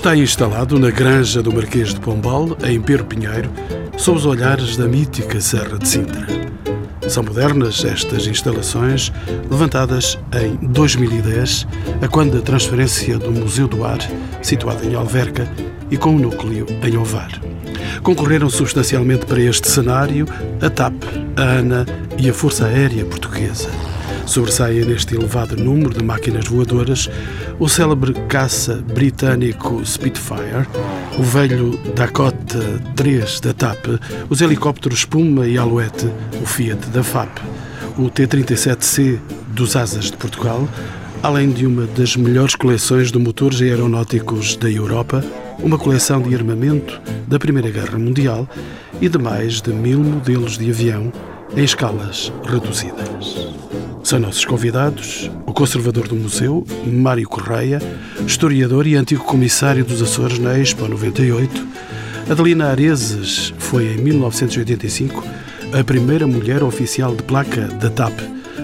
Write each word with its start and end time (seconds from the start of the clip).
está 0.00 0.16
instalado 0.16 0.78
na 0.78 0.90
Granja 0.90 1.42
do 1.42 1.52
Marquês 1.52 1.92
de 1.92 2.00
Pombal, 2.00 2.56
em 2.64 2.80
Pero 2.80 3.04
Pinheiro, 3.04 3.50
sob 3.98 4.16
os 4.16 4.24
olhares 4.24 4.74
da 4.74 4.88
mítica 4.88 5.38
Serra 5.42 5.78
de 5.78 5.86
Sintra. 5.86 6.26
São 7.06 7.22
modernas 7.22 7.84
estas 7.84 8.26
instalações, 8.26 9.12
levantadas 9.50 10.18
em 10.32 10.56
2010, 10.68 11.66
a 12.00 12.08
quando 12.08 12.32
da 12.32 12.40
transferência 12.40 13.18
do 13.18 13.30
Museu 13.30 13.68
do 13.68 13.84
Ar, 13.84 13.98
situado 14.40 14.88
em 14.88 14.94
Alverca, 14.94 15.46
e 15.90 15.98
com 15.98 16.12
o 16.12 16.14
um 16.14 16.18
núcleo 16.18 16.66
em 16.82 16.96
Ovar. 16.96 17.38
Concorreram 18.02 18.48
substancialmente 18.48 19.26
para 19.26 19.42
este 19.42 19.68
cenário 19.68 20.24
a 20.62 20.70
TAP, 20.70 20.94
a 21.36 21.42
ANA 21.42 21.84
e 22.16 22.30
a 22.30 22.32
Força 22.32 22.64
Aérea 22.64 23.04
Portuguesa. 23.04 23.68
Sobressaia 24.24 24.84
neste 24.84 25.14
elevado 25.14 25.56
número 25.56 25.92
de 25.92 26.02
máquinas 26.02 26.46
voadoras 26.46 27.10
o 27.60 27.68
célebre 27.68 28.14
caça 28.26 28.82
britânico 28.94 29.84
Spitfire, 29.84 30.66
o 31.18 31.22
velho 31.22 31.78
Dakota 31.94 32.58
3 32.96 33.38
da 33.40 33.52
TAP, 33.52 34.00
os 34.30 34.40
helicópteros 34.40 35.04
Puma 35.04 35.46
e 35.46 35.58
Alouette, 35.58 36.10
o 36.42 36.46
Fiat 36.46 36.88
da 36.88 37.04
FAP, 37.04 37.38
o 37.98 38.08
T-37C 38.08 39.18
dos 39.48 39.76
Asas 39.76 40.06
de 40.06 40.16
Portugal, 40.16 40.66
além 41.22 41.50
de 41.50 41.66
uma 41.66 41.84
das 41.86 42.16
melhores 42.16 42.54
coleções 42.54 43.12
de 43.12 43.18
motores 43.18 43.60
aeronáuticos 43.60 44.56
da 44.56 44.70
Europa, 44.70 45.22
uma 45.58 45.76
coleção 45.76 46.22
de 46.22 46.34
armamento 46.34 46.98
da 47.28 47.38
Primeira 47.38 47.68
Guerra 47.68 47.98
Mundial 47.98 48.48
e 49.02 49.08
de 49.08 49.18
mais 49.18 49.60
de 49.60 49.70
mil 49.70 50.00
modelos 50.00 50.56
de 50.56 50.70
avião 50.70 51.12
em 51.56 51.64
escalas 51.64 52.32
reduzidas. 52.44 53.50
São 54.02 54.18
nossos 54.18 54.44
convidados 54.44 55.30
o 55.46 55.52
conservador 55.52 56.08
do 56.08 56.16
museu, 56.16 56.66
Mário 56.86 57.28
Correia, 57.28 57.80
historiador 58.26 58.86
e 58.86 58.96
antigo 58.96 59.24
comissário 59.24 59.84
dos 59.84 60.00
Açores 60.00 60.38
na 60.38 60.58
Expo 60.58 60.88
98. 60.88 61.66
Adelina 62.30 62.68
Areses 62.68 63.52
foi, 63.58 63.94
em 63.94 63.98
1985, 63.98 65.24
a 65.78 65.84
primeira 65.84 66.26
mulher 66.26 66.62
oficial 66.62 67.14
de 67.14 67.22
placa 67.22 67.62
da 67.66 67.90
TAP, 67.90 68.18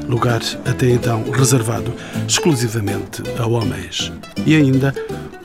lugar 0.09 0.41
até 0.65 0.91
então 0.91 1.31
reservado 1.31 1.93
exclusivamente 2.27 3.23
a 3.39 3.47
homens. 3.47 4.13
E 4.47 4.55
ainda 4.55 4.95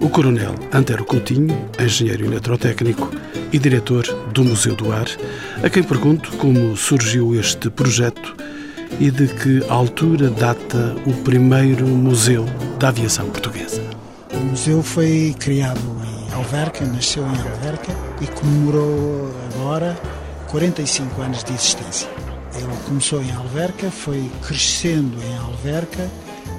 o 0.01 0.09
coronel 0.09 0.55
Antero 0.73 1.05
Coutinho, 1.05 1.55
engenheiro 1.79 2.25
eletrotécnico 2.25 3.09
e 3.53 3.59
diretor 3.59 4.03
do 4.33 4.43
Museu 4.43 4.75
do 4.75 4.91
Ar, 4.91 5.05
a 5.63 5.69
quem 5.69 5.83
pergunto 5.83 6.35
como 6.37 6.75
surgiu 6.75 7.35
este 7.39 7.69
projeto 7.69 8.35
e 8.99 9.11
de 9.11 9.27
que 9.27 9.63
altura 9.69 10.29
data 10.29 10.95
o 11.05 11.13
primeiro 11.23 11.87
museu 11.87 12.45
da 12.79 12.89
aviação 12.89 13.29
portuguesa. 13.29 13.81
O 14.33 14.37
museu 14.37 14.81
foi 14.81 15.35
criado 15.39 15.79
em 15.79 16.33
Alverca, 16.33 16.83
nasceu 16.85 17.23
em 17.23 17.51
Alverca 17.51 17.93
e 18.21 18.27
comemorou 18.27 19.31
agora 19.53 19.97
45 20.47 21.21
anos 21.21 21.43
de 21.43 21.53
existência. 21.53 22.09
Ele 22.55 22.67
começou 22.85 23.21
em 23.21 23.31
Alverca, 23.31 23.89
foi 23.89 24.29
crescendo 24.45 25.17
em 25.23 25.37
Alverca, 25.37 26.09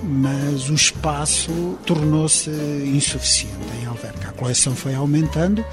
mas 0.03 0.69
o 0.69 0.75
espaço 0.75 1.78
tornou-se 1.86 2.50
insuficiente 2.50 3.56
em 3.81 3.86
Alverca. 3.86 4.28
A 4.28 4.33
coleção 4.33 4.75
foi 4.75 4.94
aumentando 4.94 5.64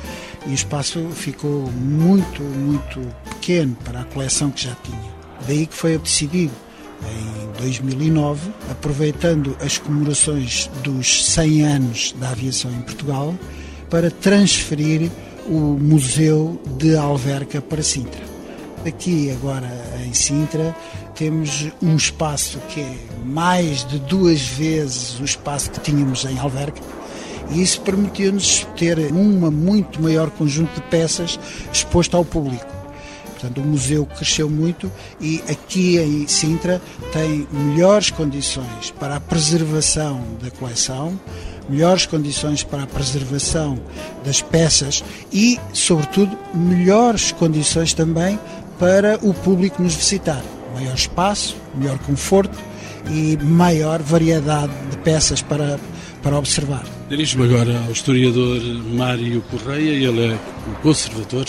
e 0.46 0.52
o 0.52 0.54
espaço 0.54 1.10
ficou 1.12 1.70
muito, 1.72 2.42
muito 2.44 3.00
pequeno 3.30 3.76
para 3.84 4.02
a 4.02 4.06
coleção 4.06 4.52
que 4.52 4.64
já 4.64 4.76
tinha. 4.84 5.20
Daí 5.48 5.66
que 5.66 5.76
foi 5.76 5.98
decidido 5.98 6.54
em 7.02 7.62
2009, 7.62 8.52
aproveitando 8.70 9.56
as 9.62 9.78
comemorações 9.78 10.70
dos 10.84 11.26
100 11.26 11.62
anos 11.64 12.16
da 12.20 12.30
aviação 12.30 12.72
em 12.72 12.82
Portugal, 12.82 13.34
para 13.90 14.12
transferir 14.12 15.10
o 15.48 15.78
Museu 15.80 16.62
de 16.78 16.96
Alverca 16.96 17.62
para 17.62 17.82
Sintra. 17.82 18.22
Aqui, 18.86 19.32
agora 19.32 19.70
em 20.06 20.14
Sintra, 20.14 20.76
temos 21.20 21.68
um 21.82 21.98
espaço 21.98 22.60
que 22.70 22.80
é 22.80 22.96
mais 23.26 23.84
de 23.84 24.00
duas 24.00 24.40
vezes 24.40 25.20
o 25.20 25.26
espaço 25.26 25.70
que 25.70 25.82
tínhamos 25.82 26.24
em 26.24 26.40
Alverca, 26.40 26.82
e 27.52 27.62
isso 27.62 27.82
permitiu-nos 27.82 28.66
ter 28.78 28.98
um 29.12 29.52
muito 29.52 30.02
maior 30.02 30.30
conjunto 30.30 30.74
de 30.76 30.82
peças 30.88 31.38
exposto 31.74 32.16
ao 32.16 32.24
público. 32.24 32.66
Portanto, 33.34 33.60
o 33.60 33.66
museu 33.66 34.06
cresceu 34.06 34.50
muito 34.50 34.90
e 35.20 35.44
aqui 35.50 35.98
em 35.98 36.26
Sintra 36.26 36.82
tem 37.12 37.46
melhores 37.52 38.12
condições 38.12 38.92
para 38.98 39.18
a 39.18 39.20
preservação 39.20 40.24
da 40.42 40.50
coleção, 40.52 41.20
melhores 41.68 42.06
condições 42.06 42.64
para 42.64 42.84
a 42.84 42.88
preservação 42.88 43.78
das 44.24 44.42
peças 44.42 45.04
e, 45.34 45.60
sobretudo, 45.74 46.38
melhores 46.54 47.34
condições 47.34 47.94
também 47.94 48.40
para 48.78 49.20
o 49.22 49.34
público 49.34 49.84
nos 49.84 49.96
visitar. 49.96 50.44
Maior 50.80 50.96
espaço, 50.96 51.58
melhor 51.76 52.00
conforto 52.00 52.58
e 53.12 53.38
maior 53.38 54.02
variedade 54.02 54.72
de 54.90 54.98
peças 55.00 55.42
para, 55.42 55.78
para 56.24 56.38
observar. 56.38 56.86
Dirijo-me 57.10 57.46
agora 57.46 57.84
ao 57.86 57.92
historiador 57.92 58.62
Mário 58.94 59.42
Correia, 59.44 60.08
ele 60.08 60.34
é 60.34 60.40
o 60.68 60.82
conservador 60.82 61.46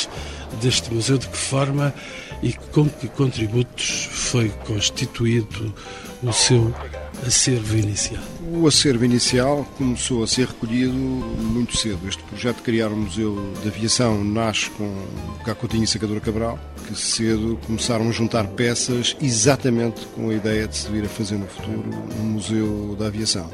deste 0.61 0.93
museu, 0.93 1.17
de 1.17 1.29
que 1.29 1.37
forma 1.37 1.95
e 2.43 2.53
com 2.53 2.89
que 2.89 3.07
contributos 3.09 4.09
foi 4.11 4.49
constituído 4.67 5.73
o 6.23 6.33
seu 6.33 6.75
acervo 7.27 7.77
inicial? 7.77 8.23
O 8.53 8.67
acervo 8.67 9.05
inicial 9.05 9.65
começou 9.77 10.23
a 10.23 10.27
ser 10.27 10.49
recolhido 10.49 10.93
muito 10.93 11.77
cedo. 11.77 12.01
Este 12.09 12.23
projeto 12.25 12.57
de 12.57 12.63
criar 12.63 12.89
um 12.89 12.97
museu 13.03 13.53
de 13.63 13.69
aviação 13.69 14.25
nasce 14.25 14.71
com 14.71 14.91
Cacotinho 15.45 15.85
e 15.85 15.87
Sacadura 15.87 16.21
Cabral, 16.21 16.59
que 16.91 17.01
cedo 17.01 17.59
começaram 17.67 18.09
a 18.09 18.13
juntar 18.13 18.47
peças 18.49 19.17
exatamente 19.23 20.05
com 20.07 20.31
a 20.31 20.35
ideia 20.35 20.67
de 20.67 20.77
se 20.77 20.91
vir 20.91 21.05
a 21.05 21.09
fazer 21.09 21.37
no 21.37 21.47
futuro 21.47 21.89
um 22.19 22.25
museu 22.25 22.97
da 22.99 23.07
aviação. 23.07 23.49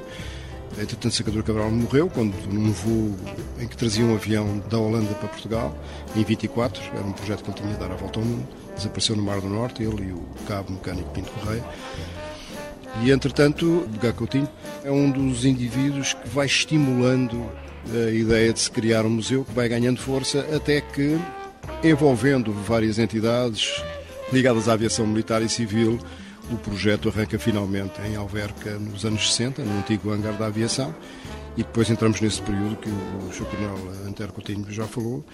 Entretanto, 0.79 1.15
Sacadura 1.15 1.43
Cabral 1.43 1.71
morreu 1.71 2.09
quando 2.09 2.35
num 2.51 2.71
voo 2.73 3.15
em 3.61 3.67
que 3.67 3.77
trazia 3.77 4.05
um 4.05 4.15
avião 4.15 4.63
da 4.71 4.79
Holanda 4.79 5.13
para 5.15 5.29
Portugal, 5.29 5.77
em 6.15 6.23
24, 6.23 6.83
era 6.95 7.05
um 7.05 7.13
projeto 7.13 7.43
que 7.43 7.51
ele 7.51 7.59
tinha 7.59 7.73
de 7.73 7.79
dar 7.79 7.91
a 7.91 7.97
volta 7.97 8.19
ao 8.19 8.25
mundo, 8.25 8.47
desapareceu 8.75 9.17
no 9.17 9.23
Mar 9.23 9.41
do 9.41 9.49
Norte, 9.49 9.83
ele 9.83 10.09
e 10.09 10.13
o 10.13 10.23
cabo 10.47 10.73
mecânico 10.73 11.11
Pinto 11.11 11.31
Correia. 11.33 11.65
E, 13.03 13.11
entretanto, 13.11 13.87
Begá 13.91 14.13
Coutinho 14.13 14.49
é 14.85 14.91
um 14.91 15.11
dos 15.11 15.45
indivíduos 15.45 16.15
que 16.15 16.29
vai 16.29 16.47
estimulando 16.47 17.51
a 17.91 18.11
ideia 18.11 18.53
de 18.53 18.61
se 18.61 18.71
criar 18.71 19.05
um 19.05 19.11
museu, 19.11 19.45
que 19.45 19.53
vai 19.53 19.69
ganhando 19.69 20.01
força 20.01 20.41
até 20.55 20.81
que, 20.81 21.19
envolvendo 21.83 22.53
várias 22.53 22.99
entidades 22.99 23.83
ligadas 24.33 24.69
à 24.69 24.73
aviação 24.73 25.07
militar 25.07 25.43
e 25.43 25.49
civil, 25.49 25.99
o 26.51 26.57
projeto 26.57 27.09
arranca 27.09 27.39
finalmente 27.39 28.01
em 28.03 28.17
Alverca 28.17 28.79
nos 28.79 29.05
anos 29.05 29.33
60, 29.33 29.63
no 29.63 29.79
antigo 29.79 30.11
hangar 30.11 30.35
da 30.35 30.47
aviação, 30.47 30.95
e 31.57 31.63
depois 31.63 31.89
entramos 31.91 32.21
nesse 32.21 32.43
período 32.43 32.77
que 32.77 32.89
o 32.89 33.33
Sr. 33.33 33.47
Antero 34.07 34.33
Coutinho 34.33 34.71
já 34.71 34.85
falou, 34.85 35.25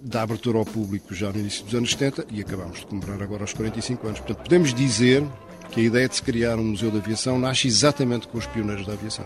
da 0.00 0.22
abertura 0.22 0.58
ao 0.58 0.64
público 0.64 1.14
já 1.14 1.32
no 1.32 1.38
início 1.38 1.64
dos 1.64 1.74
anos 1.74 1.90
70 1.92 2.26
e 2.30 2.40
acabamos 2.40 2.80
de 2.80 2.86
comemorar 2.86 3.22
agora 3.22 3.44
os 3.44 3.52
45 3.52 4.06
anos. 4.06 4.20
Portanto, 4.20 4.44
podemos 4.44 4.74
dizer 4.74 5.24
que 5.70 5.80
a 5.80 5.84
ideia 5.84 6.08
de 6.08 6.16
se 6.16 6.22
criar 6.22 6.56
um 6.56 6.64
museu 6.64 6.90
da 6.90 6.98
aviação 6.98 7.38
nasce 7.38 7.68
exatamente 7.68 8.28
com 8.28 8.38
os 8.38 8.46
pioneiros 8.46 8.86
da 8.86 8.92
aviação. 8.92 9.24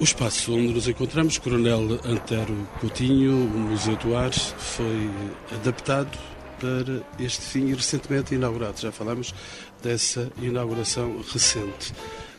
O 0.00 0.02
espaço 0.02 0.54
onde 0.54 0.72
nos 0.72 0.88
encontramos, 0.88 1.36
Coronel 1.36 2.00
Antero 2.06 2.66
Coutinho, 2.80 3.36
o 3.36 3.58
Museu 3.58 3.96
do 3.96 4.16
Ar, 4.16 4.32
foi 4.32 5.10
adaptado 5.52 6.18
para 6.58 7.02
este 7.22 7.42
fim 7.42 7.66
e 7.66 7.74
recentemente 7.74 8.34
inaugurado. 8.34 8.80
Já 8.80 8.90
falamos 8.90 9.34
dessa 9.82 10.32
inauguração 10.40 11.22
recente. 11.30 11.92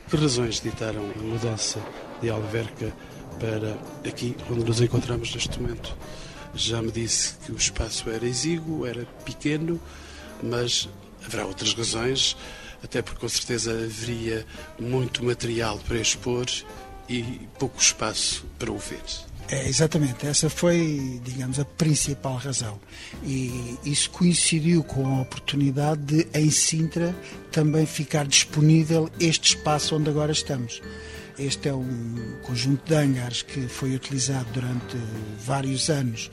Que 0.10 0.18
razões 0.18 0.60
ditaram 0.60 1.04
a 1.16 1.20
mudança 1.22 1.80
de 2.20 2.32
Alverca 2.32 2.92
para 3.40 3.78
aqui 4.10 4.36
onde 4.50 4.66
nos 4.66 4.82
encontramos 4.82 5.32
neste 5.32 5.62
momento? 5.62 5.96
Já 6.56 6.82
me 6.82 6.92
disse 6.92 7.36
que 7.46 7.52
o 7.52 7.58
espaço 7.58 8.10
era 8.10 8.26
exíguo, 8.26 8.88
era 8.88 9.06
pequeno, 9.24 9.80
mas 10.42 10.90
haverá 11.24 11.46
outras 11.46 11.76
razões, 11.76 12.36
até 12.84 13.04
porque 13.04 13.20
com 13.20 13.30
certeza 13.30 13.72
haveria 13.72 14.48
muito 14.80 15.24
material 15.24 15.78
para 15.88 16.00
expor 16.00 16.48
e 17.12 17.50
pouco 17.60 17.80
espaço 17.80 18.46
para 18.58 18.72
o 18.72 18.78
ver. 18.78 19.02
É, 19.50 19.68
exatamente, 19.68 20.26
essa 20.26 20.50
foi, 20.50 21.20
digamos, 21.26 21.60
a 21.60 21.66
principal 21.66 22.38
razão. 22.38 22.80
E 23.22 23.78
isso 23.84 24.10
coincidiu 24.10 24.82
com 24.82 25.06
a 25.06 25.22
oportunidade 25.22 26.02
de, 26.02 26.28
em 26.34 26.50
Sintra, 26.50 27.14
também 27.52 27.86
ficar 27.86 28.26
disponível 28.26 29.10
este 29.20 29.56
espaço 29.56 29.98
onde 29.98 30.10
agora 30.10 30.32
estamos. 30.32 30.82
Este 31.38 31.68
é 31.68 31.74
um 31.74 32.38
conjunto 32.44 32.88
de 32.88 32.96
hangares 32.96 33.42
que 33.42 33.68
foi 33.68 33.94
utilizado 33.94 34.48
durante 34.54 34.96
vários 35.44 35.90
anos 35.90 36.32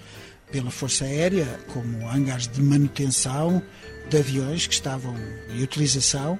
pela 0.52 0.70
Força 0.70 1.04
Aérea 1.04 1.58
como 1.72 2.08
hangares 2.08 2.46
de 2.46 2.62
manutenção 2.62 3.60
de 4.08 4.16
aviões 4.16 4.66
que 4.66 4.74
estavam 4.74 5.16
em 5.50 5.62
utilização 5.62 6.38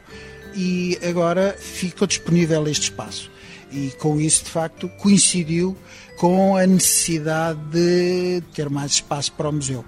e 0.55 0.99
agora 1.07 1.57
ficou 1.59 2.07
disponível 2.07 2.67
este 2.69 2.85
espaço. 2.85 3.31
E 3.71 3.91
com 3.99 4.21
isso, 4.21 4.45
de 4.45 4.51
facto, 4.51 4.89
coincidiu 5.01 5.77
com 6.19 6.57
a 6.57 6.67
necessidade 6.67 7.59
de 7.71 8.43
ter 8.55 8.69
mais 8.69 8.93
espaço 8.93 9.33
para 9.33 9.49
o 9.49 9.53
museu. 9.53 9.85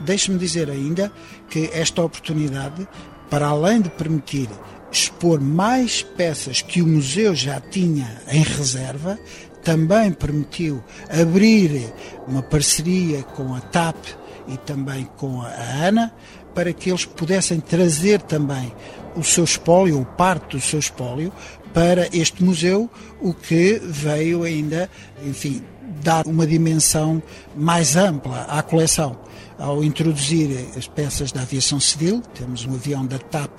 Deixe-me 0.00 0.38
dizer 0.38 0.70
ainda 0.70 1.12
que 1.48 1.70
esta 1.72 2.02
oportunidade, 2.02 2.86
para 3.30 3.46
além 3.46 3.80
de 3.80 3.90
permitir 3.90 4.48
expor 4.90 5.40
mais 5.40 6.02
peças 6.02 6.60
que 6.60 6.82
o 6.82 6.86
museu 6.86 7.34
já 7.34 7.60
tinha 7.60 8.20
em 8.28 8.42
reserva, 8.42 9.18
também 9.62 10.12
permitiu 10.12 10.82
abrir 11.08 11.92
uma 12.26 12.42
parceria 12.42 13.22
com 13.22 13.54
a 13.54 13.60
TAP 13.60 13.96
e 14.48 14.56
também 14.58 15.08
com 15.16 15.40
a 15.40 15.48
ANA 15.86 16.12
para 16.54 16.72
que 16.72 16.90
eles 16.90 17.04
pudessem 17.04 17.60
trazer 17.60 18.20
também 18.20 18.72
o 19.16 19.22
seu 19.22 19.44
espólio, 19.44 19.98
ou 19.98 20.04
parte 20.04 20.56
do 20.56 20.60
seu 20.60 20.78
espólio, 20.78 21.32
para 21.72 22.08
este 22.12 22.42
museu, 22.42 22.90
o 23.20 23.32
que 23.32 23.80
veio 23.82 24.42
ainda, 24.42 24.90
enfim, 25.24 25.62
dar 26.02 26.26
uma 26.26 26.46
dimensão 26.46 27.22
mais 27.56 27.96
ampla 27.96 28.42
à 28.48 28.62
coleção. 28.62 29.16
Ao 29.58 29.84
introduzir 29.84 30.66
as 30.76 30.88
peças 30.88 31.30
da 31.30 31.42
aviação 31.42 31.78
civil, 31.78 32.20
temos 32.34 32.66
um 32.66 32.74
avião 32.74 33.06
da 33.06 33.18
TAP 33.18 33.50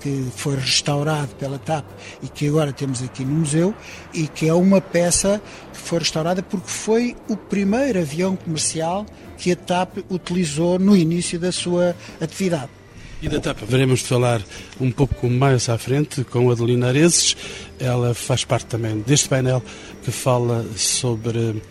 que 0.00 0.28
foi 0.36 0.56
restaurado 0.56 1.34
pela 1.36 1.58
TAP 1.58 1.86
e 2.22 2.28
que 2.28 2.48
agora 2.48 2.72
temos 2.72 3.02
aqui 3.02 3.24
no 3.24 3.36
museu 3.36 3.74
e 4.12 4.28
que 4.28 4.48
é 4.48 4.54
uma 4.54 4.80
peça 4.80 5.40
que 5.72 5.78
foi 5.78 5.98
restaurada 6.00 6.42
porque 6.42 6.68
foi 6.68 7.16
o 7.28 7.36
primeiro 7.36 7.98
avião 7.98 8.36
comercial 8.36 9.06
que 9.38 9.52
a 9.52 9.56
TAP 9.56 9.98
utilizou 10.10 10.78
no 10.78 10.96
início 10.96 11.38
da 11.38 11.50
sua 11.50 11.96
atividade. 12.20 12.75
E 13.22 13.30
da 13.30 13.40
TAP 13.40 13.62
veremos 13.66 14.02
falar 14.02 14.42
um 14.78 14.90
pouco 14.90 15.28
mais 15.28 15.70
à 15.70 15.78
frente 15.78 16.22
com 16.22 16.50
a 16.50 16.52
Adelina 16.52 16.88
Areses. 16.88 17.34
Ela 17.80 18.12
faz 18.12 18.44
parte 18.44 18.66
também 18.66 19.00
deste 19.00 19.28
painel 19.28 19.62
que 20.04 20.10
fala 20.10 20.66
sobre 20.76 21.62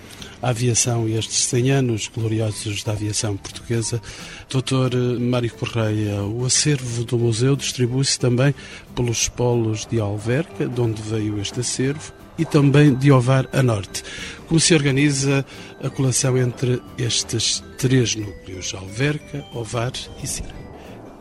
a 0.41 0.49
aviação 0.49 1.07
e 1.07 1.15
estes 1.15 1.37
100 1.45 1.71
anos 1.71 2.07
gloriosos 2.07 2.83
da 2.83 2.93
aviação 2.93 3.37
portuguesa. 3.37 4.01
Doutor 4.49 4.91
Mário 5.19 5.51
Correia, 5.53 6.23
o 6.23 6.45
acervo 6.45 7.03
do 7.03 7.17
museu 7.17 7.55
distribui-se 7.55 8.19
também 8.19 8.53
pelos 8.95 9.29
polos 9.29 9.85
de 9.85 9.99
Alverca, 9.99 10.67
de 10.67 10.81
onde 10.81 11.01
veio 11.01 11.39
este 11.39 11.59
acervo, 11.59 12.11
e 12.39 12.43
também 12.43 12.93
de 12.93 13.11
Ovar 13.11 13.47
a 13.53 13.61
Norte. 13.61 14.03
Como 14.47 14.59
se 14.59 14.73
organiza 14.73 15.45
a 15.81 15.89
coleção 15.89 16.37
entre 16.37 16.81
estes 16.97 17.63
três 17.77 18.15
núcleos, 18.15 18.73
Alverca, 18.73 19.45
Ovar 19.53 19.93
e 20.23 20.27
Sintra? 20.27 20.64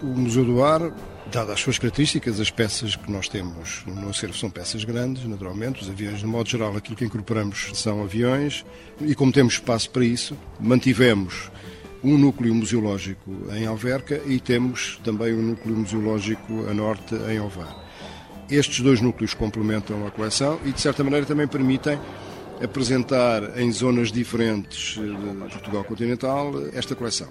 O 0.05 0.19
Museu 0.19 0.45
do 0.45 0.62
Ar, 0.62 0.93
dadas 1.33 1.55
as 1.55 1.61
suas 1.61 1.79
características, 1.79 2.39
as 2.39 2.51
peças 2.51 2.95
que 2.95 3.11
nós 3.11 3.27
temos 3.27 3.83
no 3.87 4.11
acervo 4.11 4.37
são 4.37 4.51
peças 4.51 4.85
grandes, 4.85 5.25
naturalmente. 5.25 5.81
Os 5.81 5.89
aviões, 5.89 6.19
de 6.19 6.27
modo 6.27 6.47
geral, 6.47 6.77
aquilo 6.77 6.95
que 6.95 7.06
incorporamos 7.06 7.71
são 7.73 8.03
aviões. 8.03 8.67
E 9.01 9.15
como 9.15 9.33
temos 9.33 9.55
espaço 9.55 9.89
para 9.89 10.05
isso, 10.05 10.37
mantivemos 10.61 11.51
um 12.03 12.19
núcleo 12.19 12.55
museológico 12.55 13.31
em 13.56 13.65
Alverca 13.65 14.21
e 14.27 14.39
temos 14.39 15.01
também 15.03 15.33
um 15.33 15.41
núcleo 15.41 15.75
museológico 15.75 16.67
a 16.69 16.75
norte 16.75 17.15
em 17.15 17.41
Ovar. 17.41 17.75
Estes 18.51 18.81
dois 18.81 19.01
núcleos 19.01 19.33
complementam 19.33 20.06
a 20.06 20.11
coleção 20.11 20.61
e, 20.67 20.73
de 20.73 20.83
certa 20.83 21.03
maneira, 21.03 21.25
também 21.25 21.49
permitem 21.49 21.99
apresentar 22.62 23.59
em 23.59 23.73
zonas 23.73 24.12
diferentes 24.12 24.97
de 24.97 25.51
Portugal 25.51 25.83
continental 25.83 26.53
esta 26.75 26.95
coleção. 26.95 27.29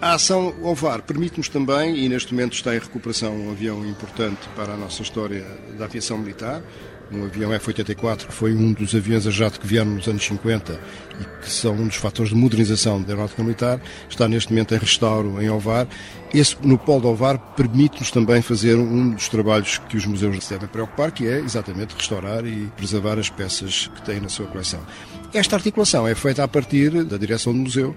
A 0.00 0.14
ação 0.14 0.54
OVAR 0.62 1.02
permite-nos 1.02 1.50
também, 1.50 1.98
e 1.98 2.08
neste 2.08 2.32
momento 2.32 2.54
está 2.54 2.74
em 2.74 2.78
recuperação 2.78 3.36
um 3.36 3.50
avião 3.50 3.84
importante 3.86 4.48
para 4.56 4.72
a 4.72 4.76
nossa 4.76 5.02
história 5.02 5.44
da 5.78 5.84
aviação 5.84 6.16
militar, 6.16 6.62
um 7.12 7.24
avião 7.24 7.52
F-84 7.52 8.26
que 8.26 8.32
foi 8.32 8.54
um 8.54 8.72
dos 8.72 8.94
aviões 8.94 9.26
a 9.26 9.30
jato 9.30 9.60
que 9.60 9.66
vieram 9.66 9.90
nos 9.90 10.08
anos 10.08 10.24
50 10.24 10.80
e 11.20 11.42
que 11.44 11.50
são 11.50 11.74
um 11.74 11.86
dos 11.86 11.96
fatores 11.96 12.30
de 12.30 12.36
modernização 12.36 13.00
da 13.00 13.08
aeronáutica 13.08 13.42
militar, 13.42 13.80
está 14.08 14.26
neste 14.26 14.50
momento 14.50 14.74
em 14.74 14.78
restauro 14.78 15.40
em 15.40 15.50
Ovar. 15.50 15.86
Esse, 16.34 16.56
no 16.62 16.76
Polo 16.76 17.02
de 17.02 17.06
Ovar, 17.06 17.38
permite-nos 17.54 18.10
também 18.10 18.42
fazer 18.42 18.76
um 18.76 19.10
dos 19.10 19.28
trabalhos 19.28 19.78
que 19.78 19.96
os 19.96 20.06
museus 20.06 20.42
se 20.42 20.54
devem 20.54 20.68
preocupar, 20.68 21.12
que 21.12 21.26
é 21.26 21.38
exatamente 21.38 21.94
restaurar 21.94 22.44
e 22.44 22.66
preservar 22.76 23.18
as 23.18 23.30
peças 23.30 23.90
que 23.94 24.02
têm 24.02 24.20
na 24.20 24.28
sua 24.28 24.46
coleção. 24.46 24.80
Esta 25.32 25.56
articulação 25.56 26.08
é 26.08 26.14
feita 26.14 26.42
a 26.42 26.48
partir 26.48 27.04
da 27.04 27.16
direção 27.16 27.52
do 27.52 27.60
museu, 27.60 27.94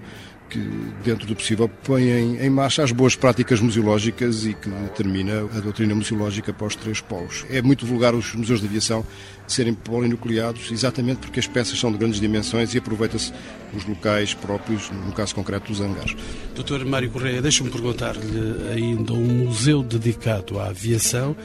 que, 0.50 0.58
dentro 1.04 1.26
do 1.26 1.36
possível, 1.36 1.68
põe 1.84 2.02
em, 2.10 2.36
em, 2.38 2.50
marcha 2.50 2.82
as 2.82 2.90
boas 2.90 3.14
práticas 3.14 3.60
museológicas 3.60 4.44
e 4.44 4.52
que 4.54 4.68
determina 4.68 5.48
a 5.56 5.60
doutrina 5.60 5.94
museológica 5.94 6.52
para 6.52 6.66
os 6.66 6.74
três 6.74 7.00
polos. 7.00 7.46
É 7.48 7.62
muito 7.62 7.86
vulgar 7.86 8.14
os 8.14 8.34
museus 8.34 8.60
de 8.60 8.66
aviação 8.66 9.06
serem 9.46 9.72
polinucleados, 9.72 10.70
exatamente 10.70 11.18
porque 11.18 11.40
as 11.40 11.46
peças 11.46 11.78
são 11.78 11.90
de 11.90 11.98
grandes 11.98 12.20
dimensões 12.20 12.74
e 12.74 12.78
aproveita-se 12.78 13.32
os 13.72 13.86
locais 13.86 14.34
próprios, 14.34 14.90
no 14.90 15.12
caso 15.12 15.34
concreto 15.34 15.72
dos 15.72 15.80
hangares. 15.80 16.16
Doutor 16.54 16.84
Mário 16.84 17.10
Correia, 17.10 17.40
deixa-me 17.40 17.70
perguntar-lhe 17.70 18.72
ainda 18.72 19.12
um 19.12 19.44
museu 19.44 19.82
dedicado 19.82 20.58
à 20.58 20.66
aviação 20.66 21.36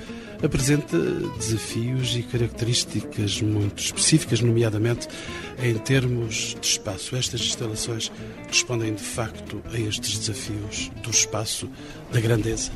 apresenta 0.44 0.98
desafios 1.38 2.16
e 2.16 2.24
características 2.24 3.42
muito 3.42 3.80
específicas, 3.80 4.42
nomeadamente 4.42 5.08
em 5.62 5.74
termos 5.76 6.56
de 6.60 6.68
espaço. 6.68 7.16
Estas 7.16 7.42
instalações 7.42 8.12
respondem 8.48 8.94
de 8.94 9.04
facto 9.04 9.62
a 9.74 9.80
estes 9.80 10.20
desafios 10.20 10.92
do 11.04 11.10
espaço, 11.10 11.70
da 12.12 12.20
grandeza. 12.20 12.72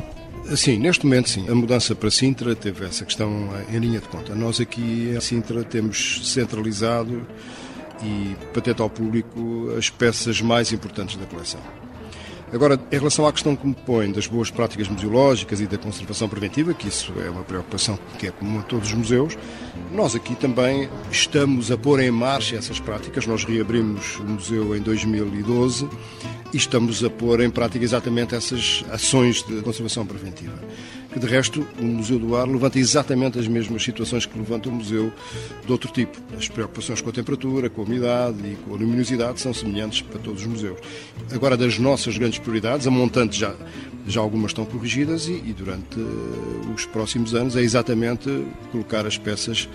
Sim, 0.56 0.80
neste 0.80 1.06
momento 1.06 1.30
sim. 1.30 1.48
A 1.50 1.56
mudança 1.56 1.94
para 1.94 2.10
Sintra 2.10 2.56
teve 2.56 2.86
essa 2.86 3.06
questão 3.06 3.50
em 3.72 3.78
linha 3.78 4.00
de 4.00 4.08
conta. 4.08 4.34
Nós 4.34 4.60
aqui 4.60 5.14
em 5.16 5.20
Sintra 5.20 5.64
temos 5.64 6.22
centralizado 6.34 7.26
e 8.02 8.36
patente 8.54 8.82
ao 8.82 8.90
público 8.90 9.74
as 9.78 9.90
peças 9.90 10.42
mais 10.42 10.72
importantes 10.72 11.18
da 11.18 11.26
coleção. 11.26 11.62
Agora, 12.52 12.80
em 12.92 12.96
relação 12.96 13.28
à 13.28 13.32
questão 13.32 13.56
que 13.56 13.66
me 13.66 13.76
põe 13.76 14.12
das 14.12 14.26
boas 14.26 14.50
práticas 14.50 14.88
museológicas 14.88 15.62
e 15.62 15.68
da 15.68 15.78
conservação 15.78 16.28
preventiva, 16.28 16.74
que 16.74 16.88
isso 16.88 17.14
é 17.24 17.30
uma 17.30 17.44
preocupação 17.44 17.98
que 18.18 18.28
é 18.28 18.32
comum 18.32 18.60
a 18.60 18.64
todos 18.64 18.90
os 18.90 18.94
museus, 18.96 19.38
nós 19.92 20.16
aqui 20.16 20.36
também 20.36 20.90
estamos 21.12 21.72
a 21.72 21.78
pôr 21.78 22.00
em 22.00 22.10
marcha 22.10 22.56
essas 22.56 22.80
práticas. 22.80 23.28
Nós 23.28 23.44
reabrimos 23.44 24.18
o 24.18 24.24
museu 24.24 24.76
em 24.76 24.82
2012 24.82 25.88
e 26.52 26.58
estamos 26.58 27.04
a 27.04 27.10
pôr 27.10 27.42
em 27.42 27.52
prática 27.52 27.86
exatamente 27.86 28.34
essas 28.34 28.84
ações 28.90 29.44
de 29.44 29.62
conservação 29.62 30.06
preventiva 30.06 30.58
que 31.12 31.20
de 31.20 31.26
resto 31.26 31.66
o 31.80 31.84
Museu 31.84 32.20
do 32.20 32.36
Ar 32.36 32.48
levanta 32.48 32.78
exatamente 32.78 33.40
as 33.40 33.48
mesmas 33.48 33.84
situações 33.84 34.26
que 34.26 34.38
levanta 34.38 34.70
o 34.70 34.72
museu 34.72 35.12
de 35.66 35.72
outro 35.72 35.92
tipo. 35.92 36.18
As 36.38 36.48
preocupações 36.48 37.02
com 37.02 37.10
a 37.10 37.14
temperatura, 37.14 37.70
com 37.70 37.82
a 37.82 37.84
umidade 37.86 38.38
e 38.46 38.56
com 38.56 38.76
a 38.76 38.78
luminosidade 38.78 39.42
são 39.42 39.54
semelhantes 39.54 40.02
para 40.02 40.20
todos 40.20 40.42
os 40.42 40.48
museus. 40.48 40.80
Agora, 41.32 41.58
das 41.58 41.80
nossas 41.80 42.18
grandes 42.18 42.40
prioridades, 42.40 42.86
a 42.86 42.92
montante 42.92 43.40
já, 43.40 43.56
já 44.08 44.22
algumas 44.22 44.52
estão 44.52 44.66
corrigidas 44.66 45.28
e, 45.28 45.34
e 45.34 45.54
durante 45.54 46.00
uh, 46.00 46.74
os 46.76 46.86
próximos 46.86 47.34
anos 47.34 47.56
é 47.56 47.62
exatamente 47.62 48.30
colocar 48.72 49.06
as 49.06 49.18
peças 49.18 49.68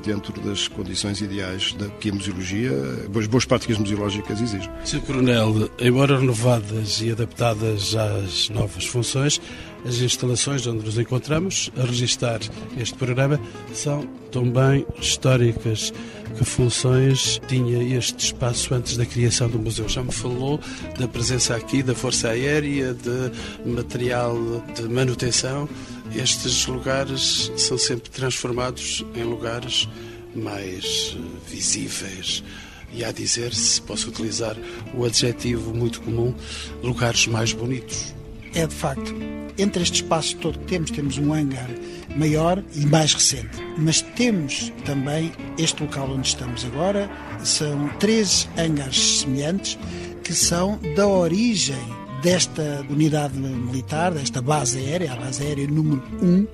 dentro 0.00 0.32
das 0.40 0.66
condições 0.66 1.20
ideais 1.20 1.72
da 1.74 1.88
que 1.88 2.10
a 2.10 2.12
museologia, 2.12 2.72
as 3.16 3.26
boas 3.26 3.44
práticas 3.44 3.78
museológicas 3.78 4.40
exigem. 4.40 4.70
Sr. 4.84 5.00
Coronel, 5.02 5.70
embora 5.78 6.18
renovadas 6.18 7.00
e 7.00 7.12
adaptadas 7.12 7.94
às 7.94 8.48
novas 8.48 8.86
funções, 8.86 9.40
as 9.84 9.96
instalações 10.00 10.66
onde 10.66 10.84
nos 10.84 10.98
encontramos 10.98 11.70
a 11.76 11.82
registrar 11.82 12.40
este 12.78 12.94
programa 12.94 13.40
são 13.72 14.06
também 14.30 14.86
históricas. 15.00 15.92
Que 16.38 16.44
funções 16.44 17.40
tinha 17.48 17.96
este 17.98 18.26
espaço 18.26 18.72
antes 18.72 18.96
da 18.96 19.04
criação 19.04 19.48
do 19.48 19.58
museu? 19.58 19.88
Já 19.88 20.02
me 20.02 20.12
falou 20.12 20.60
da 20.98 21.08
presença 21.08 21.56
aqui 21.56 21.82
da 21.82 21.94
Força 21.94 22.28
Aérea, 22.28 22.94
de 22.94 23.68
material 23.68 24.36
de 24.74 24.82
manutenção 24.82 25.68
estes 26.14 26.66
lugares 26.66 27.52
são 27.56 27.78
sempre 27.78 28.10
transformados 28.10 29.04
em 29.14 29.22
lugares 29.22 29.88
mais 30.34 31.16
eh, 31.16 31.20
visíveis 31.48 32.42
e 32.92 33.04
a 33.04 33.12
dizer, 33.12 33.54
se 33.54 33.80
posso 33.80 34.08
utilizar 34.08 34.56
o 34.92 35.04
adjetivo 35.04 35.72
muito 35.72 36.00
comum, 36.00 36.34
lugares 36.82 37.28
mais 37.28 37.52
bonitos. 37.52 38.12
É 38.54 38.66
de 38.66 38.74
facto, 38.74 39.14
entre 39.56 39.82
este 39.82 40.02
espaço 40.02 40.36
todo 40.36 40.58
que 40.58 40.66
temos, 40.66 40.90
temos 40.90 41.18
um 41.18 41.32
hangar 41.32 41.68
maior 42.16 42.62
e 42.74 42.84
mais 42.86 43.14
recente, 43.14 43.58
mas 43.78 44.00
temos 44.00 44.72
também 44.84 45.32
este 45.58 45.82
local 45.82 46.10
onde 46.10 46.28
estamos 46.28 46.64
agora, 46.64 47.08
são 47.44 47.88
três 48.00 48.48
hangares 48.58 49.20
semelhantes 49.20 49.78
que 50.24 50.32
são 50.32 50.78
da 50.96 51.06
origem 51.06 51.78
desta 52.22 52.84
unidade 52.90 53.38
militar, 53.38 54.12
desta 54.12 54.42
base 54.42 54.78
aérea, 54.78 55.12
a 55.12 55.16
base 55.16 55.42
aérea 55.42 55.66
número 55.66 56.02
1, 56.20 56.46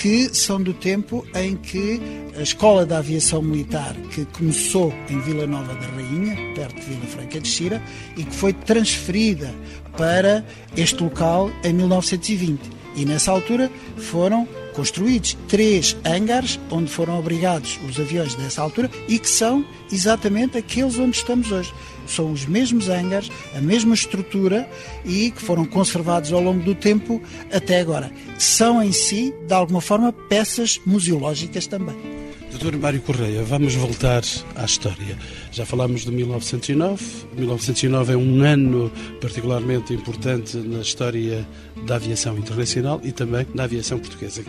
que 0.00 0.34
são 0.34 0.62
do 0.62 0.72
tempo 0.72 1.26
em 1.34 1.54
que 1.56 2.00
a 2.34 2.40
Escola 2.40 2.86
da 2.86 2.98
Aviação 2.98 3.42
Militar, 3.42 3.94
que 4.10 4.24
começou 4.24 4.94
em 5.10 5.20
Vila 5.20 5.46
Nova 5.46 5.74
da 5.74 5.86
Rainha, 5.88 6.54
perto 6.54 6.76
de 6.76 6.86
Vila 6.86 7.06
Franca 7.06 7.38
de 7.38 7.46
Xira, 7.46 7.82
e 8.16 8.24
que 8.24 8.34
foi 8.34 8.54
transferida 8.54 9.54
para 9.98 10.42
este 10.74 11.02
local 11.02 11.50
em 11.62 11.74
1920. 11.74 12.58
E 12.96 13.04
nessa 13.04 13.30
altura 13.30 13.70
foram 13.98 14.48
construídos 14.72 15.36
três 15.46 15.94
hangares 16.02 16.58
onde 16.70 16.90
foram 16.90 17.18
abrigados 17.18 17.78
os 17.86 18.00
aviões 18.00 18.34
dessa 18.34 18.62
altura 18.62 18.90
e 19.06 19.18
que 19.18 19.28
são 19.28 19.62
exatamente 19.92 20.56
aqueles 20.56 20.98
onde 20.98 21.18
estamos 21.18 21.52
hoje. 21.52 21.74
São 22.10 22.32
os 22.32 22.46
mesmos 22.46 22.88
hangares, 22.88 23.30
a 23.54 23.60
mesma 23.60 23.94
estrutura 23.94 24.68
e 25.04 25.30
que 25.30 25.40
foram 25.40 25.64
conservados 25.64 26.32
ao 26.32 26.40
longo 26.40 26.62
do 26.62 26.74
tempo 26.74 27.22
até 27.52 27.80
agora. 27.80 28.10
São 28.38 28.82
em 28.82 28.92
si, 28.92 29.34
de 29.46 29.54
alguma 29.54 29.80
forma, 29.80 30.12
peças 30.12 30.80
museológicas 30.84 31.66
também. 31.66 32.20
Doutor 32.50 32.76
Mário 32.78 33.00
Correia, 33.00 33.44
vamos 33.44 33.74
voltar 33.76 34.22
à 34.56 34.64
história. 34.64 35.16
Já 35.52 35.64
falámos 35.64 36.04
de 36.04 36.10
1909. 36.10 37.02
1909 37.36 38.12
é 38.12 38.16
um 38.16 38.42
ano 38.42 38.90
particularmente 39.20 39.94
importante 39.94 40.56
na 40.56 40.80
história 40.80 41.46
da 41.86 41.94
aviação 41.94 42.36
internacional 42.36 43.00
e 43.04 43.12
também 43.12 43.46
na 43.54 43.64
aviação 43.64 43.98
portuguesa. 44.00 44.42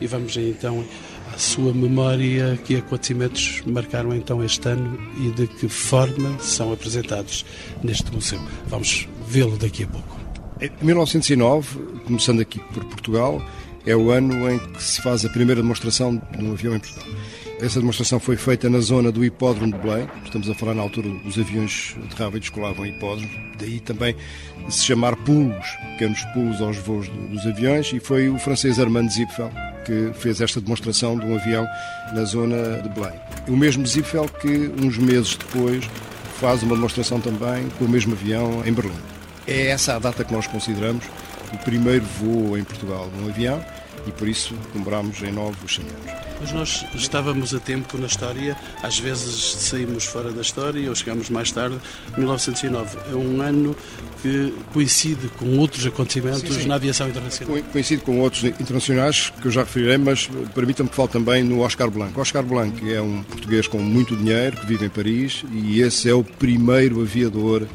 E 0.00 0.06
vamos 0.06 0.36
então 0.36 0.84
à 1.34 1.38
sua 1.38 1.72
memória, 1.72 2.58
que 2.64 2.76
acontecimentos 2.76 3.62
marcaram 3.66 4.14
então 4.14 4.42
este 4.42 4.68
ano 4.68 4.98
e 5.18 5.30
de 5.30 5.46
que 5.46 5.68
forma 5.68 6.38
são 6.40 6.72
apresentados 6.72 7.44
neste 7.82 8.12
museu. 8.12 8.40
Vamos 8.66 9.08
vê-lo 9.26 9.56
daqui 9.56 9.84
a 9.84 9.86
pouco. 9.86 10.18
Em 10.60 10.70
1909, 10.84 11.78
começando 12.04 12.40
aqui 12.40 12.58
por 12.72 12.84
Portugal, 12.86 13.42
é 13.86 13.94
o 13.94 14.10
ano 14.10 14.50
em 14.50 14.58
que 14.58 14.82
se 14.82 15.00
faz 15.00 15.24
a 15.24 15.28
primeira 15.28 15.62
demonstração 15.62 16.20
de 16.36 16.44
um 16.44 16.52
avião 16.52 16.74
em 16.74 16.80
Portugal. 16.80 17.08
Essa 17.60 17.80
demonstração 17.80 18.20
foi 18.20 18.36
feita 18.36 18.70
na 18.70 18.78
zona 18.78 19.10
do 19.10 19.24
hipódromo 19.24 19.72
de 19.72 19.78
Belém. 19.78 20.08
Estamos 20.24 20.48
a 20.48 20.54
falar 20.54 20.74
na 20.74 20.82
altura 20.82 21.08
dos 21.08 21.36
aviões 21.38 21.96
aterravam 22.04 22.36
e 22.36 22.40
descolavam 22.40 22.86
hipódromo. 22.86 23.28
Daí 23.58 23.80
também 23.80 24.14
se 24.68 24.84
chamar 24.84 25.16
pulos, 25.16 25.66
pequenos 25.92 26.22
pulos 26.34 26.60
aos 26.60 26.76
voos 26.76 27.08
dos 27.08 27.44
aviões. 27.46 27.92
E 27.92 27.98
foi 27.98 28.28
o 28.28 28.38
francês 28.38 28.78
Armand 28.78 29.08
Zipfel 29.08 29.50
que 29.88 30.12
fez 30.12 30.42
esta 30.42 30.60
demonstração 30.60 31.18
de 31.18 31.24
um 31.24 31.34
avião 31.34 31.66
na 32.12 32.22
zona 32.24 32.82
de 32.82 32.90
Belém. 32.90 33.14
O 33.48 33.56
mesmo 33.56 33.86
Zipfel 33.86 34.28
que, 34.28 34.70
uns 34.82 34.98
meses 34.98 35.34
depois, 35.34 35.88
faz 36.38 36.62
uma 36.62 36.74
demonstração 36.74 37.18
também 37.18 37.66
com 37.78 37.86
o 37.86 37.88
mesmo 37.88 38.12
avião 38.12 38.62
em 38.66 38.72
Berlim. 38.72 39.00
É 39.46 39.68
essa 39.68 39.96
a 39.96 39.98
data 39.98 40.22
que 40.22 40.32
nós 40.32 40.46
consideramos 40.46 41.04
o 41.54 41.58
primeiro 41.58 42.04
voo 42.04 42.58
em 42.58 42.64
Portugal 42.64 43.10
de 43.16 43.24
um 43.24 43.28
avião 43.30 43.64
e 44.06 44.12
por 44.12 44.28
isso 44.28 44.54
comemoramos 44.72 45.22
em 45.22 45.32
nove 45.32 45.56
os 45.64 45.74
100 45.74 45.84
anos. 45.86 46.27
Mas 46.40 46.52
nós 46.52 46.84
estávamos 46.94 47.54
a 47.54 47.58
tempo 47.58 47.98
na 47.98 48.06
história, 48.06 48.56
às 48.82 48.98
vezes 48.98 49.54
saímos 49.56 50.04
fora 50.04 50.30
da 50.30 50.40
história 50.40 50.88
ou 50.88 50.94
chegamos 50.94 51.28
mais 51.30 51.50
tarde. 51.50 51.78
1909 52.16 52.98
é 53.10 53.14
um 53.14 53.40
ano 53.42 53.76
que 54.22 54.54
coincide 54.72 55.28
com 55.36 55.58
outros 55.58 55.86
acontecimentos 55.86 56.40
sim, 56.40 56.62
sim. 56.62 56.68
na 56.68 56.76
aviação 56.76 57.08
internacional. 57.08 57.62
Coincide 57.72 58.02
com 58.02 58.20
outros 58.20 58.44
internacionais 58.44 59.32
que 59.40 59.46
eu 59.46 59.50
já 59.50 59.62
referirei, 59.62 59.98
mas 59.98 60.28
permitam-me 60.54 60.90
que 60.90 60.96
fale 60.96 61.08
também 61.08 61.42
no 61.42 61.60
Oscar 61.60 61.90
Blanco. 61.90 62.20
Oscar 62.20 62.42
Blanco 62.42 62.86
é 62.88 63.00
um 63.00 63.22
português 63.22 63.66
com 63.66 63.78
muito 63.78 64.16
dinheiro 64.16 64.56
que 64.56 64.66
vive 64.66 64.86
em 64.86 64.88
Paris 64.88 65.44
e 65.52 65.80
esse 65.80 66.08
é 66.08 66.14
o 66.14 66.24
primeiro 66.24 67.00
aviador 67.00 67.66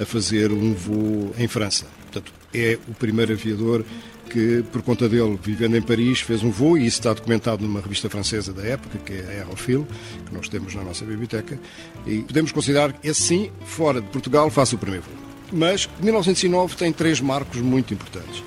a 0.00 0.04
fazer 0.04 0.50
um 0.50 0.72
voo 0.72 1.34
em 1.38 1.46
França. 1.46 1.86
Portanto, 2.10 2.32
é 2.52 2.78
o 2.88 2.94
primeiro 2.94 3.32
aviador 3.32 3.84
que, 4.30 4.64
por 4.72 4.80
conta 4.82 5.08
dele, 5.08 5.38
vivendo 5.42 5.76
em 5.76 5.82
Paris, 5.82 6.20
fez 6.20 6.42
um 6.42 6.50
voo, 6.50 6.78
e 6.78 6.86
isso 6.86 7.00
está 7.00 7.12
documentado 7.12 7.62
numa 7.66 7.80
revista 7.80 8.08
francesa 8.08 8.52
da 8.52 8.62
época, 8.62 8.98
que 8.98 9.12
é 9.12 9.26
a 9.26 9.44
Aerofil, 9.44 9.86
que 10.26 10.32
nós 10.32 10.48
temos 10.48 10.74
na 10.74 10.82
nossa 10.82 11.04
biblioteca, 11.04 11.58
e 12.06 12.20
podemos 12.20 12.52
considerar 12.52 12.92
que, 12.92 13.08
esse 13.08 13.20
sim, 13.20 13.50
fora 13.64 14.00
de 14.00 14.06
Portugal, 14.08 14.48
faça 14.50 14.76
o 14.76 14.78
primeiro 14.78 15.04
voo. 15.04 15.14
Mas 15.52 15.88
1909 16.00 16.76
tem 16.76 16.92
três 16.92 17.20
marcos 17.20 17.60
muito 17.60 17.92
importantes. 17.92 18.42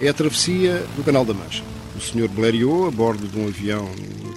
É 0.00 0.08
a 0.08 0.14
travessia 0.14 0.82
do 0.96 1.04
Canal 1.04 1.24
da 1.24 1.34
Mancha. 1.34 1.62
O 1.96 2.00
Sr. 2.00 2.28
Blériot, 2.28 2.88
a 2.88 2.90
bordo 2.90 3.28
de 3.28 3.38
um 3.38 3.46
avião 3.46 3.88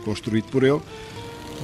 construído 0.03 0.45
por 0.45 0.63
ele, 0.63 0.81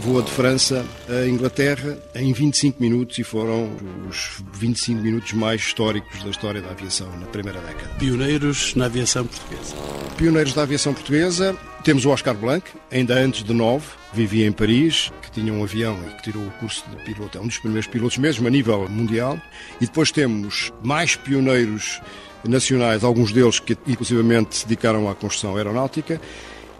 voa 0.01 0.22
de 0.22 0.32
França 0.32 0.86
a 1.10 1.27
Inglaterra 1.27 1.98
em 2.16 2.32
25 2.32 2.82
minutos 2.82 3.18
e 3.18 3.24
foram 3.24 3.70
os 4.08 4.44
25 4.54 5.01
minutos 5.01 5.34
mais 5.34 5.62
históricos 5.62 6.24
da 6.24 6.30
história 6.30 6.62
da 6.62 6.70
aviação 6.70 7.10
na 7.20 7.25
primeira 7.25 7.60
década. 7.62 7.96
Pioneiros 7.96 8.75
na 8.75 8.86
aviação 8.86 9.25
portuguesa. 9.25 9.75
Pioneiros 10.16 10.54
da 10.54 10.63
aviação 10.63 10.94
portuguesa, 10.94 11.58
temos 11.84 12.06
o 12.06 12.10
Oscar 12.10 12.36
Blanc, 12.36 12.70
ainda 12.92 13.16
antes 13.16 13.44
de 13.44 13.54
9, 13.54 13.86
vivia 14.13 14.48
em 14.48 14.51
Paris, 14.51 15.12
que 15.22 15.32
tinha 15.32 15.54
um 15.54 15.63
avião 15.63 15.98
e 16.08 16.16
que 16.16 16.24
tirou 16.24 16.44
o 16.44 16.51
curso 16.51 16.84
de 16.89 17.04
piloto, 17.04 17.38
é 17.38 17.42
um 17.42 17.48
dos 17.48 17.58
primeiros 17.58 17.88
pilotos 17.88 18.18
mesmo 18.18 18.48
a 18.48 18.50
nível 18.50 18.88
mundial. 18.89 19.39
E 19.82 19.86
depois 19.86 20.12
temos 20.12 20.72
mais 20.84 21.16
pioneiros 21.16 22.01
nacionais, 22.44 23.04
alguns 23.04 23.32
deles 23.32 23.60
que 23.60 23.77
inclusivamente 23.88 24.58
se 24.58 24.68
dedicaram 24.68 25.10
à 25.10 25.16
construção 25.16 25.56
aeronáutica. 25.56 26.22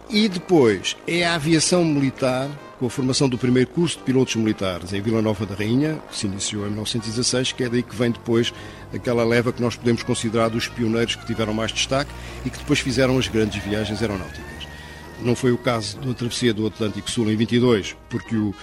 E 0.10 0.30
depois 0.30 0.96
é 1.06 1.26
a 1.26 1.36
aviação 1.36 1.84
militar 1.84 2.50
com 2.80 2.86
a 2.86 2.90
formação 2.90 3.28
do 3.28 3.38
primeiro 3.38 3.70
curso 3.70 3.98
de 3.98 4.04
pilotos 4.04 4.36
militares 4.36 4.94
em 4.94 5.02
Vila 5.02 5.22
Nova 5.22 5.46
da 5.46 5.56
Rainha, 5.56 6.00
que 6.10 6.16
se 6.16 6.28
iniciou 6.28 6.64
em 6.66 6.70
1916, 6.70 7.52
que 7.52 7.64
é 7.64 7.70
daí 7.70 7.82
que 7.82 7.96
vem 7.96 8.12
depois 8.12 8.54
aquela 8.94 9.24
leva 9.24 9.52
que 9.52 9.62
nós 9.62 9.76
podemos 9.76 10.04
considerar 10.04 10.50
dos 10.50 10.68
pioneiros 10.68 11.16
que 11.16 11.26
tiveram 11.26 11.54
mais 11.54 11.72
destaque 11.72 12.12
e 12.46 12.50
que 12.50 12.58
depois 12.58 12.80
fizeram 12.80 13.18
as 13.18 13.28
grandes 13.28 13.64
viagens 13.64 14.02
aeronáuticas. 14.02 14.68
Não 15.22 15.36
foi 15.36 15.52
o 15.52 15.58
caso 15.58 15.98
da 16.00 16.14
travessia 16.14 16.54
do 16.54 16.68
Atlântico 16.68 17.10
Sul 17.10 17.32
em 17.32 17.36
22, 17.36 17.96
porque 18.10 18.36
o, 18.36 18.54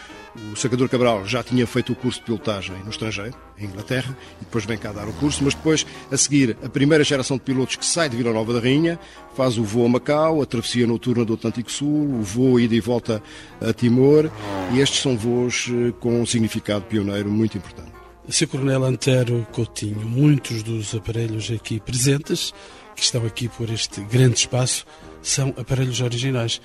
o 0.52 0.56
Sacador 0.56 0.88
Cabral 0.88 1.24
já 1.26 1.42
tinha 1.42 1.66
feito 1.66 1.92
o 1.92 1.96
curso 1.96 2.18
de 2.18 2.26
pilotagem 2.26 2.76
no 2.82 2.90
estrangeiro, 2.90 3.34
em 3.58 3.66
Inglaterra, 3.66 4.16
e 4.40 4.44
depois 4.44 4.64
vem 4.64 4.76
cá 4.76 4.92
dar 4.92 5.06
o 5.06 5.12
curso, 5.14 5.44
mas 5.44 5.54
depois, 5.54 5.86
a 6.10 6.16
seguir, 6.16 6.56
a 6.62 6.68
primeira 6.68 7.04
geração 7.04 7.36
de 7.36 7.42
pilotos 7.44 7.76
que 7.76 7.86
sai 7.86 8.08
de 8.08 8.16
Vila 8.16 8.32
Nova 8.32 8.52
da 8.52 8.60
Rainha 8.60 8.98
faz 9.36 9.58
o 9.58 9.64
voo 9.64 9.86
a 9.86 9.88
Macau, 9.88 10.42
a 10.42 10.46
travessia 10.46 10.86
noturna 10.86 11.24
do 11.24 11.34
Atlântico 11.34 11.70
Sul, 11.70 12.18
o 12.18 12.22
voo 12.22 12.58
ida 12.58 12.74
e 12.74 12.80
volta 12.80 13.22
a 13.60 13.72
Timor, 13.72 14.30
e 14.72 14.80
estes 14.80 15.00
são 15.00 15.16
voos 15.16 15.68
eh, 15.70 15.92
com 16.00 16.20
um 16.20 16.26
significado 16.26 16.84
pioneiro 16.86 17.30
muito 17.30 17.56
importante. 17.56 17.92
Sr. 18.28 18.46
Coronel 18.46 18.84
Antero 18.84 19.46
Coutinho, 19.52 20.00
muitos 20.00 20.62
dos 20.62 20.94
aparelhos 20.94 21.50
aqui 21.50 21.78
presentes, 21.78 22.54
que 22.96 23.02
estão 23.02 23.24
aqui 23.26 23.48
por 23.48 23.68
este 23.70 24.00
grande 24.02 24.38
espaço, 24.38 24.86
são 25.22 25.54
aparelhos 25.58 26.00
originais. 26.00 26.60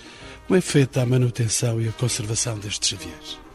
Como 0.48 0.58
é 0.58 0.62
feita 0.62 1.02
a 1.02 1.06
manutenção 1.06 1.82
e 1.82 1.88
a 1.88 1.92
conservação 1.92 2.58
destes 2.58 2.94
aviões? 2.94 3.49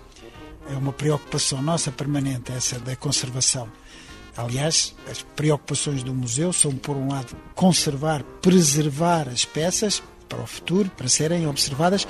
É 0.71 0.77
uma 0.77 0.93
preocupação 0.93 1.63
nossa 1.63 1.91
permanente, 1.91 2.53
essa 2.53 2.79
da 2.79 2.97
conservação. 2.97 3.69
Aliás, 4.37 4.95
as 5.11 5.23
preocupações 5.23 6.03
do 6.03 6.13
museu 6.13 6.53
são, 6.53 6.73
por 6.73 6.97
um 6.97 7.09
lado, 7.13 7.37
conservar, 7.55 8.23
preservar 8.43 9.29
as 9.29 9.45
peças 9.45 10.03
para 10.29 10.43
o 10.43 10.47
futuro, 10.47 10.91
para 10.91 11.09
serem 11.09 11.47
observadas 11.47 12.07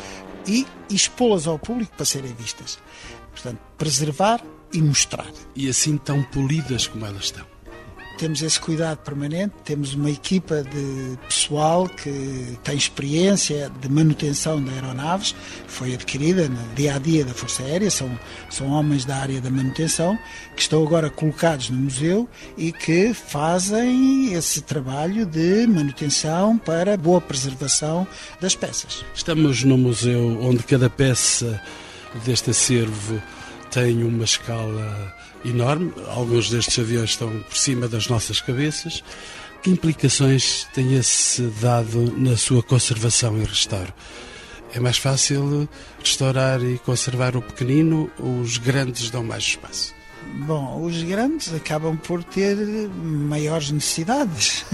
e 0.47 0.67
expô-las 0.89 1.47
ao 1.47 1.59
público 1.59 1.95
para 1.97 2.05
serem 2.05 2.33
vistas. 2.35 2.79
Portanto, 3.31 3.59
preservar 3.77 4.41
e 4.73 4.81
mostrar. 4.81 5.27
E 5.55 5.69
assim 5.69 5.97
tão 5.99 6.23
polidas 6.23 6.87
como 6.87 7.05
elas 7.05 7.25
estão 7.25 7.54
temos 8.19 8.43
esse 8.43 8.61
cuidado 8.61 8.99
permanente, 8.99 9.55
temos 9.65 9.95
uma 9.95 10.11
equipa 10.11 10.63
de 10.63 11.19
pessoal 11.29 11.89
que 11.89 12.59
tem 12.63 12.77
experiência 12.77 13.71
de 13.81 13.89
manutenção 13.89 14.63
de 14.63 14.71
aeronaves, 14.71 15.35
foi 15.67 15.95
adquirida 15.95 16.49
no 16.49 16.75
dia 16.75 16.95
a 16.95 16.99
dia 16.99 17.25
da 17.25 17.35
Força 17.35 17.63
Aérea, 17.63 17.91
são, 17.91 18.19
são 18.51 18.71
homens 18.71 19.05
da 19.05 19.17
área 19.17 19.41
da 19.41 19.51
manutenção 19.51 20.19
que 20.55 20.63
estão 20.63 20.83
agora 20.83 21.11
colocados 21.11 21.71
no 21.71 21.79
museu 21.79 22.29
e 22.57 22.73
que 22.73 23.13
fazem 23.13 24.33
esse 24.33 24.63
trabalho 24.63 25.27
de 25.27 25.67
manutenção 25.67 26.57
para 26.59 26.97
boa 26.97 27.21
preservação 27.21 28.07
das 28.41 28.55
peças. 28.55 29.05
Estamos 29.15 29.65
no 29.65 29.77
museu 29.77 30.39
onde 30.41 30.63
cada 30.63 30.89
peça 30.89 31.61
deste 32.25 32.51
acervo 32.51 33.21
tem 33.75 34.05
uma 34.05 34.23
escala 34.23 35.15
enorme. 35.45 35.93
Alguns 36.07 36.49
destes 36.49 36.79
aviões 36.79 37.11
estão 37.11 37.29
por 37.41 37.57
cima 37.57 37.89
das 37.89 38.07
nossas 38.07 38.41
cabeças. 38.41 39.03
Que 39.63 39.71
implicações 39.71 40.69
tem 40.73 40.95
esse 40.95 41.43
dado 41.61 42.15
na 42.17 42.37
sua 42.37 42.63
conservação 42.63 43.37
e 43.37 43.45
restauro? 43.45 43.93
É 44.73 44.79
mais 44.79 44.99
fácil 44.99 45.69
restaurar 45.99 46.63
e 46.63 46.79
conservar 46.79 47.37
o 47.37 47.43
pequenino 47.43 48.11
ou 48.19 48.41
os 48.41 48.59
grandes 48.59 49.11
dão 49.11 49.25
mais 49.25 49.43
espaço? 49.43 49.94
Bom, 50.47 50.83
os 50.83 51.03
grandes 51.03 51.55
acabam 51.55 51.97
por 51.97 52.23
ter 52.23 52.57
maiores 52.89 53.71
necessidades, 53.71 54.65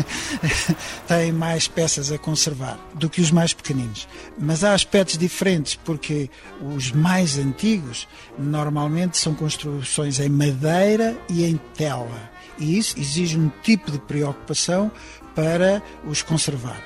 têm 1.06 1.32
mais 1.32 1.68
peças 1.68 2.10
a 2.10 2.18
conservar 2.18 2.78
do 2.94 3.08
que 3.08 3.20
os 3.20 3.30
mais 3.30 3.52
pequeninos. 3.52 4.08
Mas 4.38 4.64
há 4.64 4.74
aspectos 4.74 5.18
diferentes, 5.18 5.76
porque 5.76 6.30
os 6.74 6.90
mais 6.92 7.38
antigos 7.38 8.08
normalmente 8.38 9.18
são 9.18 9.34
construções 9.34 10.18
em 10.18 10.28
madeira 10.28 11.16
e 11.28 11.44
em 11.44 11.56
tela. 11.74 12.30
E 12.58 12.78
isso 12.78 12.98
exige 12.98 13.38
um 13.38 13.50
tipo 13.62 13.90
de 13.90 13.98
preocupação 13.98 14.90
para 15.34 15.82
os 16.04 16.22
conservar. 16.22 16.82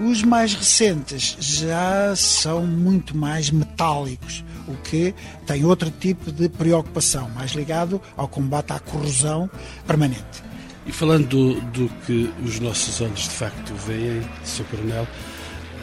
Os 0.00 0.22
mais 0.22 0.54
recentes 0.54 1.36
já 1.38 2.14
são 2.16 2.66
muito 2.66 3.16
mais 3.16 3.50
metálicos, 3.50 4.42
o 4.68 4.74
que 4.76 5.14
tem 5.46 5.64
outro 5.64 5.90
tipo 5.90 6.30
de 6.32 6.48
preocupação, 6.48 7.28
mais 7.30 7.52
ligado 7.52 8.00
ao 8.16 8.28
combate 8.28 8.72
à 8.72 8.78
corrosão 8.78 9.50
permanente. 9.86 10.42
E 10.86 10.92
falando 10.92 11.26
do, 11.28 11.60
do 11.60 11.88
que 12.06 12.32
os 12.44 12.58
nossos 12.58 13.00
olhos 13.00 13.22
de 13.22 13.30
facto 13.30 13.72
veem, 13.86 14.22
Sr. 14.44 14.64
Coronel, 14.64 15.06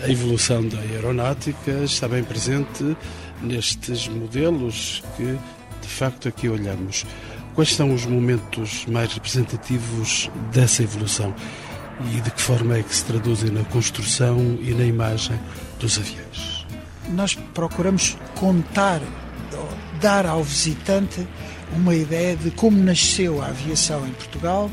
A 0.03 0.09
evolução 0.09 0.65
da 0.65 0.79
aeronáutica 0.79 1.71
está 1.83 2.07
bem 2.07 2.23
presente 2.23 2.95
nestes 3.41 4.07
modelos 4.07 5.03
que, 5.17 5.37
de 5.81 5.87
facto, 5.87 6.29
aqui 6.29 6.47
olhamos. 6.47 7.05
Quais 7.53 7.75
são 7.75 7.93
os 7.93 8.05
momentos 8.05 8.85
mais 8.85 9.11
representativos 9.13 10.29
dessa 10.53 10.83
evolução 10.83 11.35
e 12.15 12.21
de 12.21 12.31
que 12.31 12.41
forma 12.41 12.77
é 12.77 12.83
que 12.83 12.95
se 12.95 13.03
traduzem 13.03 13.51
na 13.51 13.65
construção 13.65 14.57
e 14.61 14.73
na 14.73 14.85
imagem 14.85 15.37
dos 15.79 15.97
aviões? 15.97 16.58
Nós 17.09 17.35
procuramos 17.53 18.17
contar, 18.35 19.01
dar 19.99 20.25
ao 20.25 20.43
visitante 20.43 21.27
uma 21.75 21.95
ideia 21.95 22.35
de 22.35 22.51
como 22.51 22.81
nasceu 22.81 23.41
a 23.41 23.47
aviação 23.47 24.07
em 24.07 24.11
Portugal 24.11 24.69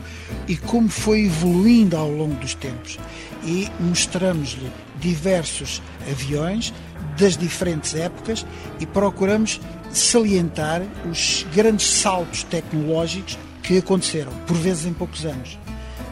e 0.49 0.57
como 0.57 0.89
foi 0.89 1.27
evoluindo 1.27 1.97
ao 1.97 2.11
longo 2.11 2.35
dos 2.37 2.55
tempos. 2.55 2.99
E 3.45 3.69
mostramos-lhe 3.81 4.71
diversos 5.01 5.83
aviões 6.11 6.73
das 7.19 7.37
diferentes 7.37 7.95
épocas 7.95 8.47
e 8.81 8.87
procuramos 8.87 9.61
salientar 9.91 10.83
os 11.11 11.47
grandes 11.55 11.87
saltos 11.87 12.43
tecnológicos 12.45 13.39
que 13.63 13.79
aconteceram, 13.79 14.33
por 14.47 14.57
vezes 14.57 14.87
em 14.87 14.93
poucos 14.93 15.25
anos. 15.25 15.59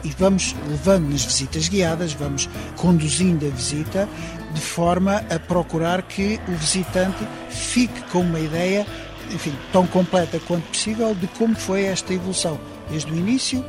E 0.03 0.09
vamos 0.19 0.55
levando 0.69 1.09
nas 1.09 1.25
visitas 1.25 1.67
guiadas, 1.67 2.13
vamos 2.13 2.47
conduzindo 2.75 3.47
a 3.47 3.49
visita 3.49 4.07
de 4.55 4.61
forma 4.61 5.23
a 5.29 5.37
procurar 5.37 6.01
que 6.01 6.39
o 6.47 6.53
visitante 6.53 7.27
fique 7.49 8.01
com 8.09 8.21
uma 8.21 8.39
ideia, 8.39 8.87
enfim, 9.29 9.53
tão 9.71 9.85
completa 9.85 10.39
quanto 10.47 10.63
possível 10.69 11.13
de 11.13 11.27
como 11.27 11.53
foi 11.55 11.83
esta 11.83 12.13
evolução, 12.13 12.57
desde 12.89 13.11
o 13.11 13.15
início 13.15 13.63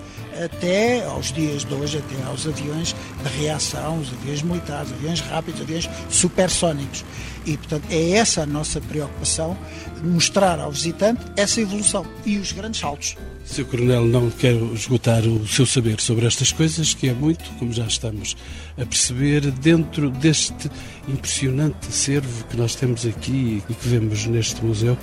até 0.44 1.04
aos 1.04 1.32
dias 1.32 1.64
de 1.64 1.74
hoje, 1.74 1.98
até 1.98 2.22
aos 2.26 2.46
aviões 2.46 2.94
de 3.22 3.40
reação, 3.40 3.98
os 4.00 4.12
aviões 4.12 4.42
militares, 4.42 4.92
aviões 4.92 5.20
rápidos, 5.20 5.60
aviões 5.60 5.88
supersónicos. 6.10 7.04
E, 7.44 7.56
portanto, 7.56 7.84
é 7.90 8.10
essa 8.12 8.42
a 8.42 8.46
nossa 8.46 8.80
preocupação, 8.80 9.56
mostrar 10.02 10.58
ao 10.58 10.70
visitante 10.72 11.20
essa 11.36 11.60
evolução 11.60 12.04
e 12.24 12.38
os 12.38 12.52
grandes 12.52 12.80
saltos. 12.80 13.16
Sr. 13.44 13.64
Coronel, 13.64 14.04
não 14.04 14.28
quero 14.28 14.74
esgotar 14.74 15.22
o 15.24 15.46
seu 15.46 15.64
saber 15.64 16.00
sobre 16.00 16.26
estas 16.26 16.50
coisas, 16.50 16.92
que 16.92 17.08
é 17.08 17.14
muito, 17.14 17.48
como 17.58 17.72
já 17.72 17.86
estamos 17.86 18.36
a 18.76 18.84
perceber, 18.84 19.52
dentro 19.52 20.10
deste 20.10 20.68
impressionante 21.06 21.88
acervo 21.88 22.44
que 22.46 22.56
nós 22.56 22.74
temos 22.74 23.06
aqui 23.06 23.62
e 23.70 23.74
que 23.74 23.88
vemos 23.88 24.26
neste 24.26 24.64
museu. 24.64 24.98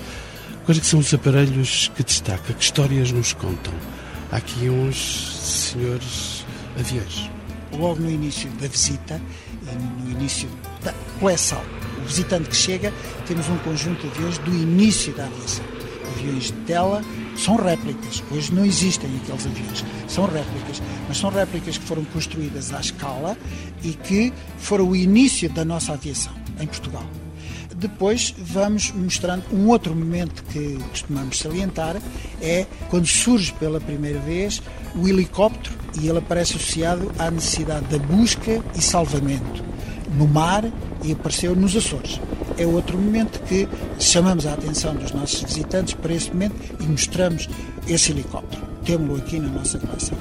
Quais 0.65 0.79
é 0.79 0.83
são 0.83 0.99
os 0.99 1.13
aparelhos 1.13 1.89
que 1.95 2.03
destaca? 2.03 2.53
Que 2.53 2.63
histórias 2.63 3.11
nos 3.11 3.31
contam? 3.31 3.73
Há 4.33 4.37
aqui 4.37 4.67
uns 4.67 5.29
senhores 5.37 6.43
aviões. 6.75 7.29
Logo 7.71 8.01
no 8.01 8.09
início 8.09 8.49
da 8.59 8.67
visita 8.67 9.21
no 9.61 10.09
início 10.09 10.49
da 10.83 10.91
coleção, 11.19 11.61
o 11.99 12.07
visitante 12.07 12.49
que 12.49 12.55
chega, 12.55 12.91
temos 13.27 13.47
um 13.47 13.57
conjunto 13.59 14.01
de 14.01 14.07
aviões 14.07 14.39
do 14.39 14.49
início 14.49 15.13
da 15.13 15.25
aviação. 15.25 15.63
Aviões 16.15 16.45
de 16.45 16.53
tela, 16.65 17.03
são 17.37 17.57
réplicas. 17.57 18.23
Hoje 18.31 18.51
não 18.51 18.65
existem 18.65 19.07
aqueles 19.17 19.45
aviões. 19.45 19.85
São 20.07 20.25
réplicas, 20.25 20.81
mas 21.07 21.17
são 21.17 21.29
réplicas 21.29 21.77
que 21.77 21.85
foram 21.85 22.03
construídas 22.05 22.73
à 22.73 22.79
escala 22.79 23.37
e 23.83 23.93
que 23.93 24.33
foram 24.57 24.89
o 24.89 24.95
início 24.95 25.47
da 25.47 25.63
nossa 25.63 25.93
aviação 25.93 26.33
em 26.59 26.65
Portugal. 26.65 27.05
Depois 27.83 28.33
vamos 28.37 28.93
mostrando 28.93 29.43
um 29.51 29.67
outro 29.67 29.93
momento 29.93 30.41
que 30.45 30.79
costumamos 30.89 31.37
salientar, 31.37 31.97
é 32.41 32.65
quando 32.89 33.05
surge 33.05 33.51
pela 33.59 33.81
primeira 33.81 34.19
vez 34.19 34.61
o 34.95 35.05
helicóptero 35.05 35.75
e 35.99 36.07
ele 36.07 36.19
aparece 36.19 36.55
associado 36.55 37.11
à 37.19 37.29
necessidade 37.29 37.85
da 37.87 37.97
busca 37.97 38.63
e 38.73 38.81
salvamento 38.81 39.61
no 40.17 40.25
mar 40.25 40.63
e 41.03 41.11
apareceu 41.11 41.53
nos 41.57 41.75
Açores. 41.75 42.21
É 42.57 42.65
outro 42.65 42.97
momento 42.97 43.41
que 43.43 43.67
chamamos 43.99 44.45
a 44.45 44.53
atenção 44.53 44.95
dos 44.95 45.11
nossos 45.11 45.41
visitantes 45.41 45.93
para 45.93 46.13
esse 46.13 46.29
momento 46.29 46.55
e 46.79 46.83
mostramos 46.83 47.49
esse 47.85 48.13
helicóptero. 48.13 48.63
Temos-lo 48.85 49.17
aqui 49.17 49.41
na 49.41 49.49
nossa 49.49 49.77
coleção. 49.77 50.17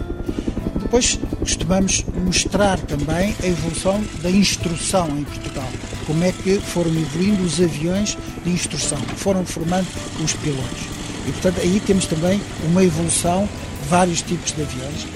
Depois 0.81 1.17
costumamos 1.39 2.05
mostrar 2.25 2.81
também 2.81 3.37
a 3.41 3.47
evolução 3.47 4.03
da 4.21 4.31
instrução 4.31 5.17
em 5.17 5.23
Portugal. 5.23 5.69
Como 6.07 6.25
é 6.25 6.33
que 6.33 6.59
foram 6.59 6.91
evoluindo 6.91 7.43
os 7.43 7.61
aviões 7.61 8.17
de 8.45 8.51
instrução, 8.51 8.99
foram 9.17 9.45
formando 9.45 9.87
os 10.23 10.33
pilotos. 10.35 10.83
E 11.27 11.33
portanto 11.33 11.61
aí 11.61 11.81
temos 11.87 12.07
também 12.07 12.41
uma 12.65 12.83
evolução 12.83 13.49
vários 13.89 14.23
tipos 14.23 14.53
de 14.53 14.63
aviões. 14.63 15.07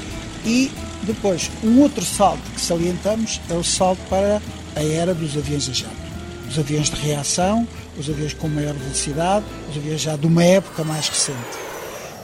E 0.45 0.71
depois, 1.03 1.51
um 1.63 1.81
outro 1.81 2.05
salto 2.05 2.43
que 2.55 2.61
salientamos 2.61 3.41
é 3.51 3.55
o 3.55 3.65
salto 3.65 4.01
para 4.09 4.41
a 4.75 4.83
era 4.83 5.15
dos 5.15 5.37
aviões 5.37 5.69
a 5.69 5.73
jato. 5.73 6.07
Os 6.49 6.59
aviões 6.59 6.91
de 6.91 6.97
reação, 6.97 7.67
os 7.99 8.09
aviões 8.09 8.33
com 8.35 8.49
maior 8.49 8.75
velocidade, 8.75 9.45
os 9.71 9.77
aviões 9.77 10.01
já 10.01 10.17
de 10.17 10.27
uma 10.27 10.45
época 10.45 10.85
mais 10.85 11.09
recente 11.09 11.67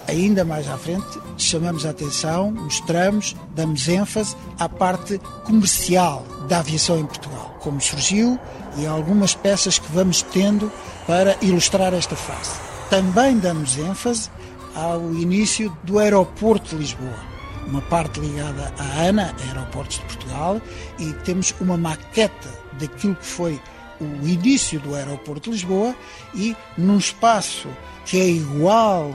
ainda 0.09 0.44
mais 0.44 0.68
à 0.68 0.77
frente, 0.77 1.18
chamamos 1.37 1.87
a 1.87 1.90
atenção, 1.90 2.51
mostramos, 2.51 3.35
damos 3.55 3.88
ênfase 3.88 4.37
à 4.59 4.68
parte 4.68 5.18
comercial 5.44 6.25
da 6.48 6.59
aviação 6.59 6.98
em 6.98 7.07
Portugal, 7.07 7.41
como 7.62 7.81
surgiu 7.81 8.38
e 8.77 8.87
algumas 8.87 9.35
peças 9.35 9.79
que 9.79 9.90
vamos 9.92 10.22
tendo 10.22 10.70
para 11.07 11.37
ilustrar 11.40 11.94
esta 11.94 12.16
fase. 12.16 12.53
Também 12.90 13.38
damos 13.38 13.79
ênfase 13.79 14.31
ao 14.75 15.12
início 15.14 15.77
do 15.83 15.98
aeroporto 15.98 16.70
de 16.70 16.77
Lisboa, 16.77 17.18
uma 17.66 17.81
parte 17.83 18.20
ligada 18.20 18.72
à 18.79 19.03
ANA, 19.03 19.35
Aeroportos 19.48 19.98
de 19.98 20.05
Portugal, 20.05 20.61
e 20.98 21.12
temos 21.25 21.55
uma 21.61 21.77
maqueta 21.77 22.48
daquilo 22.79 23.14
que 23.14 23.27
foi 23.27 23.61
o 24.01 24.27
início 24.27 24.81
do 24.81 24.94
aeroporto 24.94 25.51
de 25.51 25.57
Lisboa 25.57 25.94
e 26.35 26.57
num 26.77 26.98
espaço 26.98 27.68
que 28.05 28.20
é 28.20 28.27
igual 28.27 29.14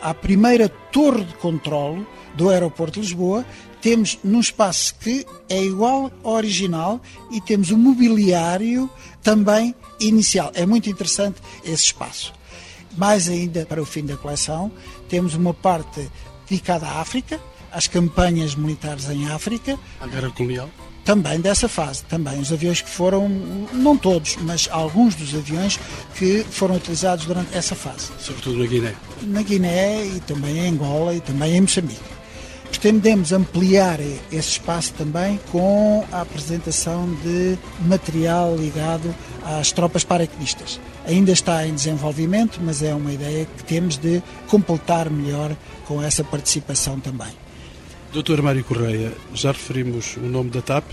à 0.00 0.14
primeira 0.14 0.68
torre 0.68 1.24
de 1.24 1.34
controle 1.34 2.06
do 2.34 2.48
aeroporto 2.48 2.94
de 2.94 3.00
Lisboa, 3.00 3.44
temos 3.80 4.18
num 4.22 4.40
espaço 4.40 4.94
que 5.00 5.26
é 5.48 5.62
igual 5.62 6.10
ao 6.22 6.34
original 6.34 7.00
e 7.30 7.40
temos 7.40 7.70
o 7.70 7.78
mobiliário 7.78 8.90
também 9.22 9.74
inicial. 9.98 10.50
É 10.54 10.64
muito 10.66 10.88
interessante 10.88 11.40
esse 11.64 11.84
espaço. 11.84 12.32
Mais 12.96 13.28
ainda, 13.28 13.64
para 13.66 13.80
o 13.80 13.86
fim 13.86 14.04
da 14.04 14.16
coleção, 14.16 14.70
temos 15.08 15.34
uma 15.34 15.54
parte 15.54 16.10
dedicada 16.48 16.86
à 16.86 17.00
África, 17.00 17.40
às 17.70 17.86
campanhas 17.86 18.54
militares 18.54 19.08
em 19.08 19.28
África. 19.28 19.78
A 20.00 20.06
guerra 20.06 20.30
colonial? 20.30 20.68
Também 21.04 21.40
dessa 21.40 21.68
fase, 21.68 22.04
também 22.04 22.38
os 22.38 22.52
aviões 22.52 22.82
que 22.82 22.90
foram, 22.90 23.28
não 23.72 23.96
todos, 23.96 24.36
mas 24.42 24.68
alguns 24.70 25.14
dos 25.14 25.34
aviões 25.34 25.80
que 26.14 26.44
foram 26.50 26.76
utilizados 26.76 27.24
durante 27.24 27.56
essa 27.56 27.74
fase. 27.74 28.10
Sobretudo 28.18 28.58
na 28.58 28.66
Guiné? 28.66 28.94
Na 29.22 29.42
Guiné 29.42 30.04
e 30.04 30.20
também 30.20 30.58
em 30.58 30.68
Angola 30.68 31.14
e 31.14 31.20
também 31.20 31.56
em 31.56 31.62
Moçambique. 31.62 32.19
Pretendemos 32.70 33.32
ampliar 33.32 34.00
esse 34.00 34.52
espaço 34.52 34.94
também 34.94 35.38
com 35.50 36.06
a 36.10 36.22
apresentação 36.22 37.12
de 37.22 37.58
material 37.80 38.56
ligado 38.56 39.14
às 39.44 39.70
tropas 39.70 40.02
paraquedistas. 40.02 40.80
Ainda 41.04 41.32
está 41.32 41.66
em 41.66 41.74
desenvolvimento, 41.74 42.58
mas 42.62 42.82
é 42.82 42.94
uma 42.94 43.12
ideia 43.12 43.44
que 43.44 43.64
temos 43.64 43.98
de 43.98 44.22
completar 44.48 45.10
melhor 45.10 45.54
com 45.84 46.02
essa 46.02 46.24
participação 46.24 46.98
também. 47.00 47.32
Doutor 48.12 48.40
Mário 48.40 48.64
Correia, 48.64 49.12
já 49.34 49.52
referimos 49.52 50.16
o 50.16 50.20
nome 50.20 50.50
da 50.50 50.62
TAP 50.62 50.84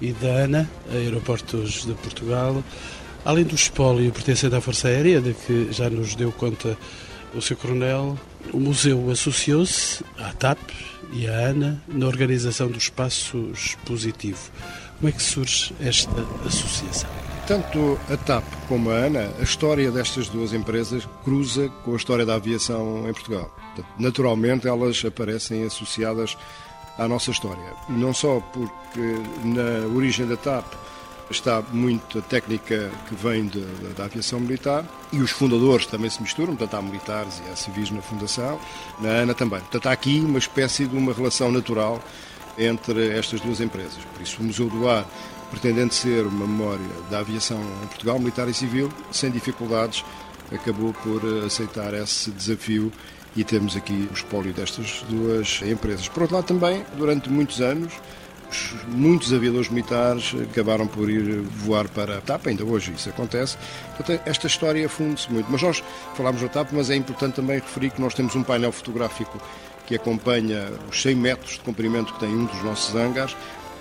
e 0.00 0.12
da 0.12 0.44
ANA, 0.44 0.70
Aeroportos 0.92 1.84
de 1.84 1.94
Portugal, 1.94 2.62
além 3.24 3.44
do 3.44 3.54
espólio 3.54 4.12
pertencente 4.12 4.54
à 4.54 4.60
Força 4.60 4.88
Aérea, 4.88 5.20
de 5.20 5.34
que 5.34 5.72
já 5.72 5.90
nos 5.90 6.14
deu 6.14 6.30
conta 6.30 6.76
o 7.34 7.40
Sr. 7.40 7.56
Coronel, 7.56 8.18
o 8.52 8.60
museu 8.60 9.10
associou-se 9.10 10.04
à 10.18 10.32
TAP 10.32 10.58
e 11.12 11.28
à 11.28 11.48
ANA 11.48 11.82
na 11.88 12.06
organização 12.06 12.68
do 12.68 12.78
espaço 12.78 13.50
expositivo. 13.52 14.50
Como 14.98 15.08
é 15.08 15.12
que 15.12 15.22
surge 15.22 15.74
esta 15.80 16.26
associação? 16.46 17.10
Tanto 17.46 17.98
a 18.10 18.16
TAP 18.16 18.44
como 18.68 18.90
a 18.90 18.94
ANA, 18.94 19.30
a 19.38 19.42
história 19.42 19.90
destas 19.90 20.28
duas 20.28 20.52
empresas 20.52 21.06
cruza 21.22 21.68
com 21.84 21.92
a 21.92 21.96
história 21.96 22.24
da 22.24 22.36
aviação 22.36 23.08
em 23.08 23.12
Portugal. 23.12 23.54
Naturalmente, 23.98 24.66
elas 24.66 25.04
aparecem 25.04 25.64
associadas 25.64 26.38
à 26.96 27.06
nossa 27.06 27.30
história. 27.30 27.74
Não 27.88 28.14
só 28.14 28.40
porque 28.52 29.20
na 29.44 29.86
origem 29.94 30.26
da 30.26 30.36
TAP 30.36 30.64
está 31.30 31.62
muito 31.72 32.18
a 32.18 32.22
técnica 32.22 32.90
que 33.08 33.14
vem 33.14 33.46
de, 33.46 33.60
de, 33.60 33.94
da 33.94 34.04
aviação 34.04 34.38
militar 34.40 34.84
e 35.12 35.20
os 35.20 35.30
fundadores 35.30 35.86
também 35.86 36.10
se 36.10 36.20
misturam, 36.22 36.54
portanto 36.54 36.78
há 36.78 36.82
militares 36.82 37.42
e 37.46 37.50
há 37.50 37.56
civis 37.56 37.90
na 37.90 38.02
fundação, 38.02 38.58
na 39.00 39.08
ANA 39.08 39.34
também. 39.34 39.60
Portanto 39.60 39.86
há 39.86 39.92
aqui 39.92 40.20
uma 40.20 40.38
espécie 40.38 40.86
de 40.86 40.96
uma 40.96 41.12
relação 41.12 41.50
natural 41.50 42.02
entre 42.58 43.16
estas 43.16 43.40
duas 43.40 43.60
empresas. 43.60 43.98
Por 44.12 44.22
isso 44.22 44.40
o 44.40 44.44
Museu 44.44 44.68
do 44.68 44.88
Ar 44.88 45.06
pretendendo 45.50 45.94
ser 45.94 46.26
uma 46.26 46.46
memória 46.46 46.84
da 47.10 47.20
aviação 47.20 47.60
em 47.82 47.86
Portugal, 47.86 48.18
militar 48.18 48.48
e 48.48 48.54
civil, 48.54 48.90
sem 49.12 49.30
dificuldades, 49.30 50.04
acabou 50.52 50.92
por 50.92 51.22
eh, 51.24 51.46
aceitar 51.46 51.94
esse 51.94 52.30
desafio 52.30 52.92
e 53.36 53.44
temos 53.44 53.76
aqui 53.76 54.08
o 54.10 54.14
espólio 54.14 54.52
destas 54.52 55.04
duas 55.08 55.62
empresas. 55.62 56.08
Por 56.08 56.22
outro 56.22 56.36
lado, 56.36 56.46
também, 56.46 56.84
durante 56.96 57.28
muitos 57.30 57.60
anos, 57.60 57.92
muitos, 58.54 58.72
muitos 58.88 59.32
aviadores 59.32 59.68
militares 59.68 60.34
acabaram 60.50 60.86
por 60.86 61.10
ir 61.10 61.40
voar 61.40 61.88
para 61.88 62.18
a 62.18 62.20
TAP, 62.20 62.46
ainda 62.46 62.64
hoje 62.64 62.92
isso 62.92 63.08
acontece. 63.08 63.56
Portanto, 63.96 64.22
esta 64.24 64.46
história 64.46 64.88
funde-se 64.88 65.30
muito. 65.32 65.50
Mas 65.50 65.62
nós 65.62 65.82
falámos 66.14 66.40
da 66.40 66.48
TAP, 66.48 66.68
mas 66.72 66.90
é 66.90 66.96
importante 66.96 67.34
também 67.34 67.56
referir 67.58 67.90
que 67.90 68.00
nós 68.00 68.14
temos 68.14 68.34
um 68.34 68.42
painel 68.42 68.72
fotográfico 68.72 69.40
que 69.86 69.96
acompanha 69.96 70.72
os 70.90 71.02
100 71.02 71.14
metros 71.16 71.52
de 71.54 71.60
comprimento 71.60 72.14
que 72.14 72.20
tem 72.20 72.28
um 72.28 72.44
dos 72.44 72.62
nossos 72.62 72.94
hangares. 72.94 73.36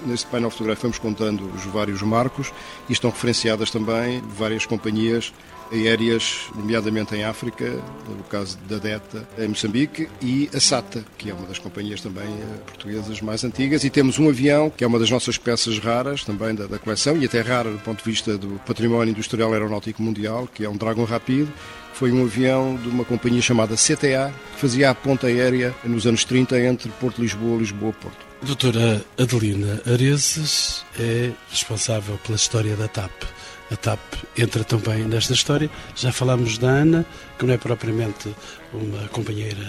Neste 0.06 0.28
painel 0.28 0.50
fotográfico 0.50 0.88
vamos 0.88 1.00
contando 1.00 1.50
os 1.56 1.64
vários 1.66 2.02
marcos 2.02 2.52
e 2.90 2.94
estão 2.94 3.10
referenciadas 3.10 3.72
também 3.72 4.22
várias 4.22 4.66
companhias 4.66 5.32
aéreas, 5.74 6.46
nomeadamente 6.56 7.16
em 7.16 7.24
África, 7.24 7.66
no 8.08 8.24
caso 8.26 8.58
da 8.70 8.78
DETA, 8.78 9.28
em 9.38 9.48
Moçambique, 9.48 10.08
e 10.22 10.50
a 10.54 10.60
SATA, 10.60 11.04
que 11.18 11.30
é 11.30 11.34
uma 11.34 11.48
das 11.48 11.58
companhias 11.58 12.00
também 12.00 12.26
eh, 12.26 12.58
portuguesas 12.66 13.20
mais 13.22 13.44
antigas. 13.44 13.84
E 13.84 13.90
temos 13.90 14.20
um 14.20 14.30
avião, 14.30 14.70
que 14.70 14.84
é 14.84 14.88
uma 14.88 15.00
das 15.00 15.10
nossas 15.10 15.38
peças 15.38 15.80
raras 15.80 16.24
também 16.24 16.54
da, 16.54 16.68
da 16.68 16.78
coleção, 16.78 17.18
e 17.18 17.26
até 17.26 17.42
rara 17.42 17.72
do 17.72 17.80
ponto 17.80 18.04
de 18.04 18.10
vista 18.10 18.38
do 18.38 18.60
património 18.66 19.12
industrial 19.12 19.52
aeronáutico 19.52 20.02
mundial, 20.02 20.48
que 20.54 20.64
é 20.64 20.70
um 20.70 20.78
Dragon 20.78 21.04
Rapid, 21.04 21.48
foi 21.94 22.12
um 22.12 22.24
avião 22.24 22.76
de 22.76 22.90
uma 22.90 23.06
companhia 23.06 23.42
chamada 23.42 23.76
CTA, 23.76 24.34
que 24.54 24.62
fazia 24.62 24.90
a 24.90 24.96
ponta 24.96 25.28
aérea 25.28 25.74
nos 25.84 26.06
anos 26.06 26.24
30 26.24 26.60
entre 26.60 26.90
Porto 27.00 27.22
Lisboa 27.22 27.56
e 27.56 27.60
Lisboa-Porto. 27.60 28.34
Doutora 28.42 29.04
Adelina 29.18 29.82
Areses 29.86 30.84
é 31.00 31.32
responsável 31.50 32.20
pela 32.26 32.36
história 32.36 32.76
da 32.76 32.88
TAP 32.88 33.12
a 33.74 33.76
TAP 33.76 34.00
entra 34.38 34.64
também 34.64 35.04
nesta 35.06 35.34
história. 35.34 35.70
Já 35.96 36.12
falámos 36.12 36.58
da 36.58 36.68
Ana, 36.68 37.06
que 37.38 37.46
não 37.46 37.54
é 37.54 37.58
propriamente 37.58 38.34
uma 38.72 39.08
companheira 39.10 39.64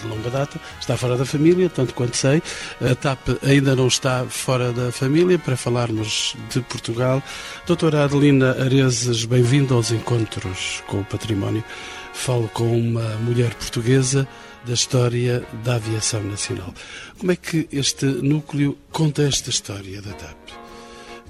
de 0.00 0.08
longa 0.08 0.30
data, 0.30 0.60
está 0.80 0.96
fora 0.96 1.16
da 1.16 1.26
família, 1.26 1.68
tanto 1.68 1.92
quanto 1.92 2.16
sei. 2.16 2.40
A 2.80 2.94
TAP 2.94 3.28
ainda 3.42 3.74
não 3.74 3.88
está 3.88 4.24
fora 4.26 4.72
da 4.72 4.92
família, 4.92 5.38
para 5.38 5.56
falarmos 5.56 6.36
de 6.50 6.60
Portugal. 6.62 7.22
Doutora 7.66 8.04
Adelina 8.04 8.52
Areses, 8.62 9.24
bem-vinda 9.24 9.74
aos 9.74 9.90
encontros 9.90 10.82
com 10.86 11.00
o 11.00 11.04
património. 11.04 11.64
Falo 12.12 12.48
com 12.48 12.78
uma 12.78 13.16
mulher 13.18 13.54
portuguesa 13.54 14.26
da 14.64 14.74
história 14.74 15.44
da 15.64 15.76
aviação 15.76 16.22
nacional. 16.22 16.72
Como 17.18 17.32
é 17.32 17.36
que 17.36 17.68
este 17.72 18.06
núcleo 18.06 18.78
conta 18.92 19.22
esta 19.22 19.50
história 19.50 20.00
da 20.00 20.12
TAP? 20.12 20.36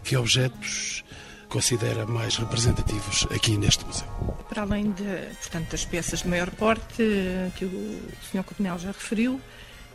Que 0.03 0.17
objetos 0.17 1.05
considera 1.49 2.07
mais 2.07 2.37
representativos 2.37 3.27
aqui 3.31 3.57
neste 3.57 3.85
museu? 3.85 4.07
Para 4.49 4.63
além 4.63 4.93
de, 4.93 5.05
portanto, 5.41 5.71
das 5.71 5.85
peças 5.85 6.23
de 6.23 6.29
maior 6.29 6.51
porte 6.51 7.03
que 7.57 7.65
o 7.65 8.01
Sr. 8.31 8.45
Coronel 8.45 8.79
já 8.79 8.89
referiu, 8.89 9.41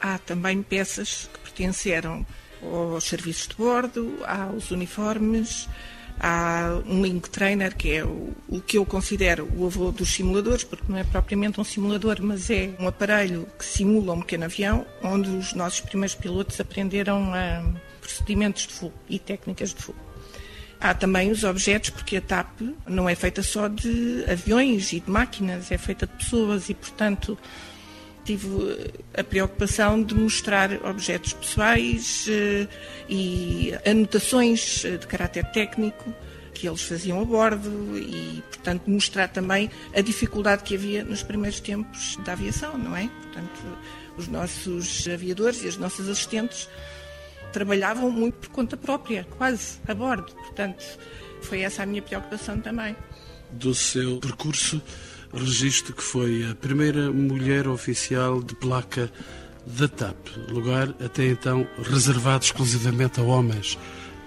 há 0.02 0.18
também 0.18 0.62
peças 0.62 1.30
que 1.32 1.40
pertenceram 1.40 2.26
aos 2.62 3.04
serviços 3.06 3.48
de 3.48 3.56
bordo, 3.56 4.20
aos 4.26 4.72
uniformes, 4.72 5.68
há 6.20 6.82
um 6.86 7.02
link 7.02 7.30
trainer 7.30 7.76
que 7.76 7.94
é 7.94 8.06
o, 8.06 8.34
o, 8.48 8.62
que 8.62 8.78
eu 8.78 8.86
considero 8.86 9.48
o 9.56 9.66
avô 9.66 9.92
dos 9.92 10.14
simuladores, 10.14 10.64
porque 10.64 10.86
não 10.88 10.98
é 10.98 11.04
propriamente 11.04 11.60
um 11.60 11.64
simulador, 11.64 12.18
mas 12.22 12.50
é 12.50 12.72
um 12.80 12.88
aparelho 12.88 13.48
que 13.58 13.66
simula 13.66 14.14
um 14.14 14.22
pequeno 14.22 14.46
avião, 14.46 14.86
onde 15.02 15.30
os 15.30 15.54
nossos 15.54 15.82
primeiros 15.82 16.16
pilotos 16.16 16.60
aprenderam 16.60 17.34
a 17.34 17.64
procedimentos 18.00 18.68
de 18.68 18.74
voo 18.74 18.94
e 19.10 19.20
técnicas 19.20 19.74
de 19.74 19.82
voo. 19.82 19.96
Há 20.84 20.94
também 20.94 21.32
os 21.32 21.46
objetos, 21.46 21.92
porque 21.92 22.18
a 22.18 22.22
TAP 22.22 22.60
não 22.86 23.08
é 23.08 23.16
feita 23.16 23.42
só 23.42 23.70
de 23.70 24.26
aviões 24.30 24.92
e 24.92 25.00
de 25.00 25.10
máquinas, 25.10 25.72
é 25.72 25.78
feita 25.78 26.06
de 26.06 26.12
pessoas 26.12 26.68
e, 26.68 26.74
portanto, 26.74 27.38
tive 28.26 28.92
a 29.18 29.24
preocupação 29.24 30.04
de 30.04 30.14
mostrar 30.14 30.74
objetos 30.86 31.32
pessoais 31.32 32.26
eh, 32.30 32.68
e 33.08 33.74
anotações 33.86 34.82
de 34.82 35.08
caráter 35.08 35.46
técnico 35.52 36.14
que 36.54 36.68
eles 36.68 36.82
faziam 36.82 37.22
a 37.22 37.24
bordo 37.24 37.98
e, 37.98 38.44
portanto, 38.50 38.84
mostrar 38.86 39.30
também 39.30 39.72
a 39.96 40.02
dificuldade 40.02 40.64
que 40.64 40.76
havia 40.76 41.02
nos 41.06 41.24
primeiros 41.24 41.62
tempos 41.62 42.18
da 42.26 42.34
aviação, 42.34 42.78
não 42.78 42.94
é? 42.94 43.10
Portanto, 43.22 43.62
os 44.18 44.28
nossos 44.28 45.08
aviadores 45.08 45.64
e 45.64 45.68
as 45.70 45.78
nossas 45.78 46.10
assistentes 46.10 46.68
trabalhavam 47.54 48.12
muito 48.12 48.36
por 48.36 48.50
conta 48.50 48.76
própria, 48.76 49.26
quase 49.38 49.80
a 49.88 49.94
bordo. 49.94 50.34
Portanto, 50.34 50.84
foi 51.42 51.62
essa 51.62 51.84
a 51.84 51.86
minha 51.86 52.02
preocupação 52.02 52.60
também. 52.60 52.96
Do 53.52 53.74
seu 53.76 54.18
percurso, 54.18 54.82
registro 55.32 55.94
que 55.94 56.04
foi 56.04 56.50
a 56.50 56.56
primeira 56.56 57.12
mulher 57.12 57.68
oficial 57.68 58.42
de 58.42 58.56
placa 58.56 59.12
da 59.66 59.88
TAP, 59.88 60.18
lugar 60.50 60.90
até 61.04 61.26
então 61.28 61.66
reservado 61.84 62.44
exclusivamente 62.44 63.20
a 63.20 63.24
homens. 63.24 63.78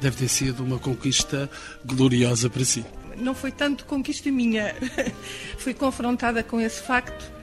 Deve 0.00 0.16
ter 0.16 0.28
sido 0.28 0.62
uma 0.62 0.78
conquista 0.78 1.50
gloriosa 1.84 2.48
para 2.48 2.64
si. 2.64 2.84
Não 3.16 3.34
foi 3.34 3.50
tanto 3.50 3.84
conquista 3.86 4.30
minha. 4.30 4.74
Fui 5.58 5.74
confrontada 5.74 6.42
com 6.42 6.60
esse 6.60 6.82
facto 6.82 7.35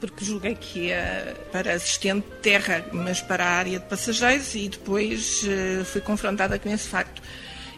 porque 0.00 0.24
julguei 0.24 0.54
que 0.54 0.86
ia 0.86 1.36
para 1.52 1.74
assistente 1.74 2.24
de 2.24 2.36
terra, 2.36 2.84
mas 2.92 3.20
para 3.20 3.44
a 3.44 3.48
área 3.48 3.78
de 3.78 3.86
passageiros, 3.86 4.54
e 4.54 4.68
depois 4.68 5.42
uh, 5.44 5.84
fui 5.84 6.00
confrontada 6.00 6.58
com 6.58 6.68
esse 6.68 6.88
facto. 6.88 7.20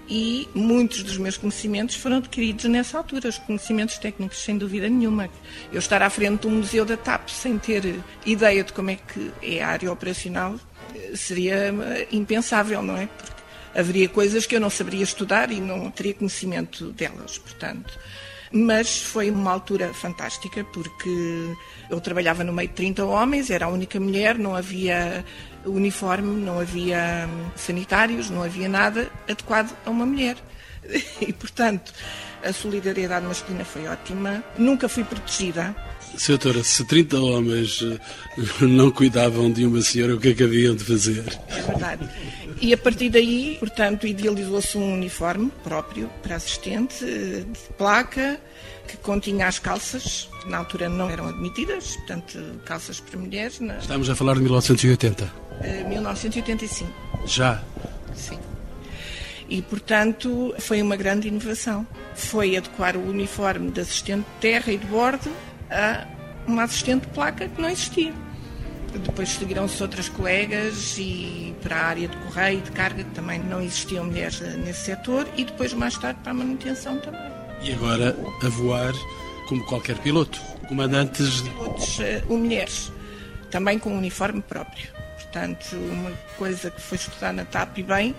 E 0.09 0.49
muitos 0.55 1.05
dos 1.05 1.17
meus 1.19 1.37
conhecimentos 1.37 1.95
foram 1.95 2.17
adquiridos 2.17 2.65
nessa 2.65 2.99
altura, 2.99 3.29
os 3.29 3.39
conhecimentos 3.39 3.97
técnicos, 3.97 4.39
sem 4.39 4.59
dúvida 4.59 4.89
nenhuma. 4.89 5.29
Eu 5.73 5.79
estar 5.79 6.03
à 6.03 6.11
frente 6.11 6.41
do 6.41 6.51
museu 6.51 6.85
da 6.85 6.97
TAP 6.97 7.29
sem 7.29 7.57
ter 7.59 7.95
ideia 8.27 8.65
de 8.65 8.73
como 8.73 8.91
é 8.91 8.97
que 8.97 9.31
é 9.41 9.63
a 9.63 9.69
área 9.69 9.93
operacional 9.93 10.57
eh, 10.97 11.13
seria 11.15 11.55
eh, 11.55 12.09
impensável, 12.11 12.83
não 12.83 12.97
é? 12.97 13.07
Porque 13.07 13.41
haveria 13.73 14.09
coisas 14.09 14.47
que 14.47 14.57
eu 14.57 14.61
não 14.61 14.69
saberia 14.69 15.05
estudar 15.05 15.53
e 15.53 15.61
não 15.61 15.89
teria 15.93 16.15
conhecimento 16.15 16.91
delas, 16.91 17.39
portanto 17.39 17.97
mas 18.53 19.01
foi 19.03 19.31
uma 19.31 19.51
altura 19.53 19.93
fantástica 19.95 20.65
porque 20.65 21.55
eu 21.89 22.01
trabalhava 22.01 22.43
no 22.43 22.53
meio 22.53 22.69
de 22.69 22.75
30 22.75 23.05
homens, 23.05 23.51
era 23.51 23.67
a 23.67 23.69
única 23.69 24.01
mulher, 24.01 24.37
não 24.37 24.57
havia 24.57 25.25
uniforme, 25.65 26.43
não 26.45 26.59
havia 26.59 27.29
sanitários, 27.55 28.31
não 28.31 28.43
havia 28.43 28.69
nada 28.69 29.11
adequado 29.29 29.77
a 29.85 29.91
uma 29.91 30.07
mulher. 30.07 30.37
E, 31.21 31.33
portanto, 31.33 31.93
a 32.43 32.53
solidariedade 32.53 33.27
masculina 33.27 33.65
foi 33.65 33.87
ótima. 33.87 34.43
Nunca 34.57 34.89
fui 34.89 35.05
protegida. 35.05 35.77
Doutora, 36.29 36.63
se 36.63 36.85
30 36.85 37.19
homens 37.19 37.83
eh, 37.83 38.65
não 38.65 38.91
cuidavam 38.91 39.51
de 39.51 39.67
uma 39.67 39.83
senhora, 39.83 40.15
o 40.15 40.21
que 40.21 40.29
é 40.29 40.35
que 40.35 40.45
haviam 40.45 40.75
de 40.75 40.85
fazer? 40.85 41.25
É 41.49 41.63
verdade. 41.63 42.09
E 42.61 42.73
a 42.75 42.79
partir 42.79 43.09
daí, 43.09 43.57
portanto, 43.59 44.07
idealizou-se 44.07 44.77
um 44.77 44.95
uniforme 44.95 45.51
próprio 45.65 46.11
para 46.23 46.37
assistente, 46.37 47.05
de 47.05 47.75
placa, 47.77 48.39
que 48.87 48.97
continha 48.99 49.47
as 49.47 49.59
calças, 49.59 50.29
na 50.47 50.59
altura 50.59 50.89
não 50.89 51.09
eram 51.09 51.29
admitidas, 51.29 51.97
portanto, 51.97 52.39
calças 52.65 53.01
para 53.01 53.19
mulheres. 53.19 53.61
Na... 53.61 53.79
Estamos 53.79 54.11
a 54.11 54.15
falar 54.15 54.35
de 54.35 54.41
1980? 54.41 55.25
Uh, 55.25 55.89
1985. 55.89 56.93
Já? 57.27 57.63
Sim. 58.15 58.39
E, 59.49 59.63
portanto, 59.63 60.55
foi 60.59 60.81
uma 60.81 60.97
grande 60.97 61.29
inovação. 61.29 61.87
Foi 62.15 62.57
adequar 62.57 62.97
o 62.97 63.09
uniforme 63.09 63.71
de 63.71 63.81
assistente 63.81 64.25
de 64.25 64.41
terra 64.41 64.73
e 64.73 64.79
de 64.79 64.87
bordo 64.87 65.31
a 65.71 66.07
uma 66.47 66.65
assistente 66.65 67.07
de 67.07 67.13
placa 67.13 67.49
que 67.49 67.61
não 67.61 67.69
existia. 67.69 68.13
Depois 68.93 69.29
seguiram-se 69.29 69.81
outras 69.83 70.09
colegas 70.09 70.97
e 70.99 71.55
para 71.63 71.77
a 71.77 71.85
área 71.87 72.09
de 72.09 72.17
correio 72.17 72.59
e 72.59 72.63
de 72.63 72.73
carga 72.73 73.05
também 73.15 73.39
não 73.39 73.63
existiam 73.63 74.05
mulheres 74.05 74.41
nesse 74.41 74.87
setor 74.87 75.29
e 75.37 75.45
depois 75.45 75.73
mais 75.73 75.97
tarde 75.97 76.19
para 76.23 76.33
a 76.33 76.35
manutenção 76.35 76.99
também. 76.99 77.31
E 77.63 77.73
agora 77.73 78.17
a 78.43 78.49
voar 78.49 78.93
como 79.49 79.65
qualquer 79.67 79.99
piloto, 79.99 80.41
comandantes... 80.69 81.43
Pilotos 81.43 81.99
uh, 81.99 82.37
mulheres, 82.37 82.93
também 83.51 83.79
com 83.79 83.93
um 83.93 83.99
uniforme 83.99 84.41
próprio. 84.41 84.89
Portanto, 85.15 85.77
uma 85.77 86.11
coisa 86.37 86.71
que 86.71 86.81
foi 86.81 86.97
estudar 86.97 87.33
na 87.33 87.45
TAP 87.45 87.79
e 87.79 87.83
bem 87.83 88.15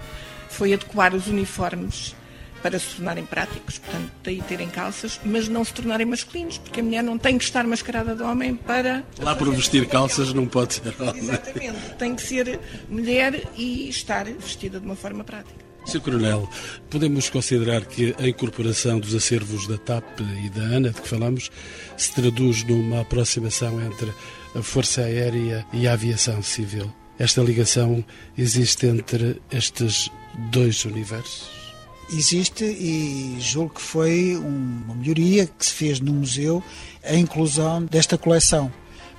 foi 0.50 0.74
adequar 0.74 1.14
os 1.14 1.28
uniformes 1.28 2.16
para 2.62 2.80
se 2.80 2.96
tornarem 2.96 3.26
práticos, 3.26 3.80
portanto, 3.80 4.12
daí 4.24 4.42
terem 4.42 4.70
calças, 4.70 5.20
mas 5.24 5.48
não 5.48 5.64
se 5.64 5.74
tornarem 5.74 6.06
masculinos, 6.06 6.58
porque 6.58 6.80
a 6.80 6.84
mulher 6.84 7.04
não 7.04 7.18
tem 7.18 7.38
que 7.38 7.44
estar 7.44 7.64
mascarada 7.66 8.16
de 8.16 8.24
homem 8.24 8.56
para. 8.56 9.04
Lá 9.20 9.36
por 9.36 9.54
vestir 9.54 9.88
calças 9.88 10.34
não 10.34 10.46
pode 10.46 10.76
ser 10.76 10.96
homem. 11.00 11.24
Exatamente, 11.24 11.96
tem 11.98 12.16
que 12.16 12.22
ser 12.22 12.60
mulher 12.90 13.44
e 13.56 13.90
estar 13.90 14.26
vestida 14.26 14.80
de 14.80 14.86
uma 14.86 14.96
forma 14.96 15.24
prática. 15.24 15.72
Sr. 15.86 16.00
Coronel, 16.02 16.48
podemos 16.90 17.30
considerar 17.30 17.84
que 17.86 18.16
a 18.20 18.28
incorporação 18.28 19.00
dos 19.00 19.16
acervos 19.16 19.68
da 19.68 19.78
TAP 19.78 20.20
e 20.46 20.50
da 20.50 20.62
ANA, 20.62 20.90
de 20.92 21.02
que 21.02 21.08
falamos, 21.08 21.50
se 21.98 22.14
traduz 22.14 22.64
numa 22.64 23.02
aproximação 23.02 23.82
entre 23.82 24.14
a 24.56 24.62
Força 24.62 25.02
Aérea 25.02 25.66
e 25.74 25.88
a 25.88 25.94
aviação 25.94 26.42
civil? 26.44 26.94
Esta 27.18 27.42
ligação 27.42 28.06
existe 28.38 28.86
entre 28.86 29.42
estes 29.52 30.10
dois 30.52 30.86
universos? 30.86 31.61
Existe 32.10 32.66
e 32.66 33.38
julgo 33.40 33.76
que 33.76 33.82
foi 33.82 34.36
uma 34.38 34.96
melhoria 34.96 35.46
que 35.46 35.66
se 35.66 35.74
fez 35.74 36.00
no 36.00 36.14
museu 36.14 36.64
a 37.04 37.16
inclusão 37.16 37.84
desta 37.84 38.18
coleção, 38.18 38.72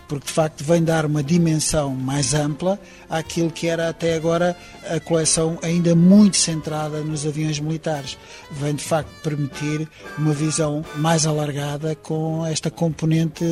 porque 0.08 0.26
de 0.26 0.32
facto 0.32 0.64
vem 0.64 0.82
dar 0.82 1.06
uma 1.06 1.22
dimensão 1.22 1.94
mais 1.94 2.34
ampla 2.34 2.78
àquilo 3.08 3.50
que 3.50 3.66
era 3.66 3.88
até 3.88 4.14
agora 4.14 4.56
a 4.88 4.98
coleção 4.98 5.58
ainda 5.62 5.94
muito 5.94 6.36
centrada 6.36 7.00
nos 7.00 7.26
aviões 7.26 7.58
militares. 7.60 8.18
Vem 8.50 8.74
de 8.74 8.82
facto 8.82 9.10
permitir 9.22 9.88
uma 10.18 10.32
visão 10.32 10.84
mais 10.96 11.26
alargada 11.26 11.94
com 11.94 12.44
esta 12.46 12.70
componente 12.70 13.44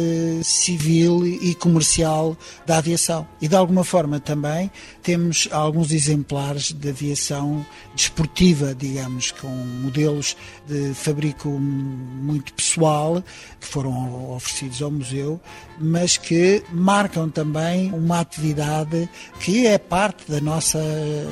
civil 0.43 1.27
e 1.27 1.55
comercial 1.55 2.37
da 2.67 2.79
aviação. 2.79 3.27
E 3.41 3.49
de 3.49 3.57
alguma 3.57 3.85
forma 3.85 4.19
também 4.19 4.71
temos 5.03 5.49
alguns 5.51 5.93
exemplares 5.93 6.73
de 6.73 6.89
aviação 6.89 7.65
desportiva, 7.95 8.75
digamos, 8.75 9.31
com 9.31 9.49
modelos 9.49 10.37
de 10.67 10.95
fabrico 10.95 11.49
muito 11.49 12.53
pessoal 12.55 13.23
que 13.61 13.67
foram 13.67 14.31
oferecidos 14.33 14.83
ao 14.83 14.91
museu, 14.91 15.41
mas 15.79 16.17
que 16.17 16.50
marcam 16.73 17.29
também 17.29 17.93
uma 17.93 18.21
atividade 18.21 19.09
que 19.41 19.67
é 19.67 19.79
parte 19.79 20.31
da 20.31 20.41
nossa 20.41 20.79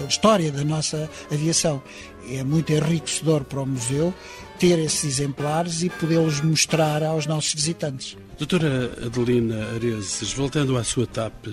história, 0.09 0.50
da 0.50 0.64
nossa 0.64 1.09
aviação. 1.31 1.83
É 2.31 2.44
muito 2.44 2.72
enriquecedor 2.72 3.44
para 3.44 3.61
o 3.61 3.66
museu 3.66 4.12
ter 4.59 4.78
esses 4.78 5.04
exemplares 5.04 5.83
e 5.83 5.88
podê-los 5.88 6.40
mostrar 6.40 7.02
aos 7.02 7.26
nossos 7.26 7.54
visitantes. 7.54 8.16
Doutora 8.37 8.92
Adelina 9.07 9.74
Areses, 9.74 10.33
voltando 10.33 10.76
à 10.76 10.85
sua 10.85 11.07
TAP, 11.07 11.48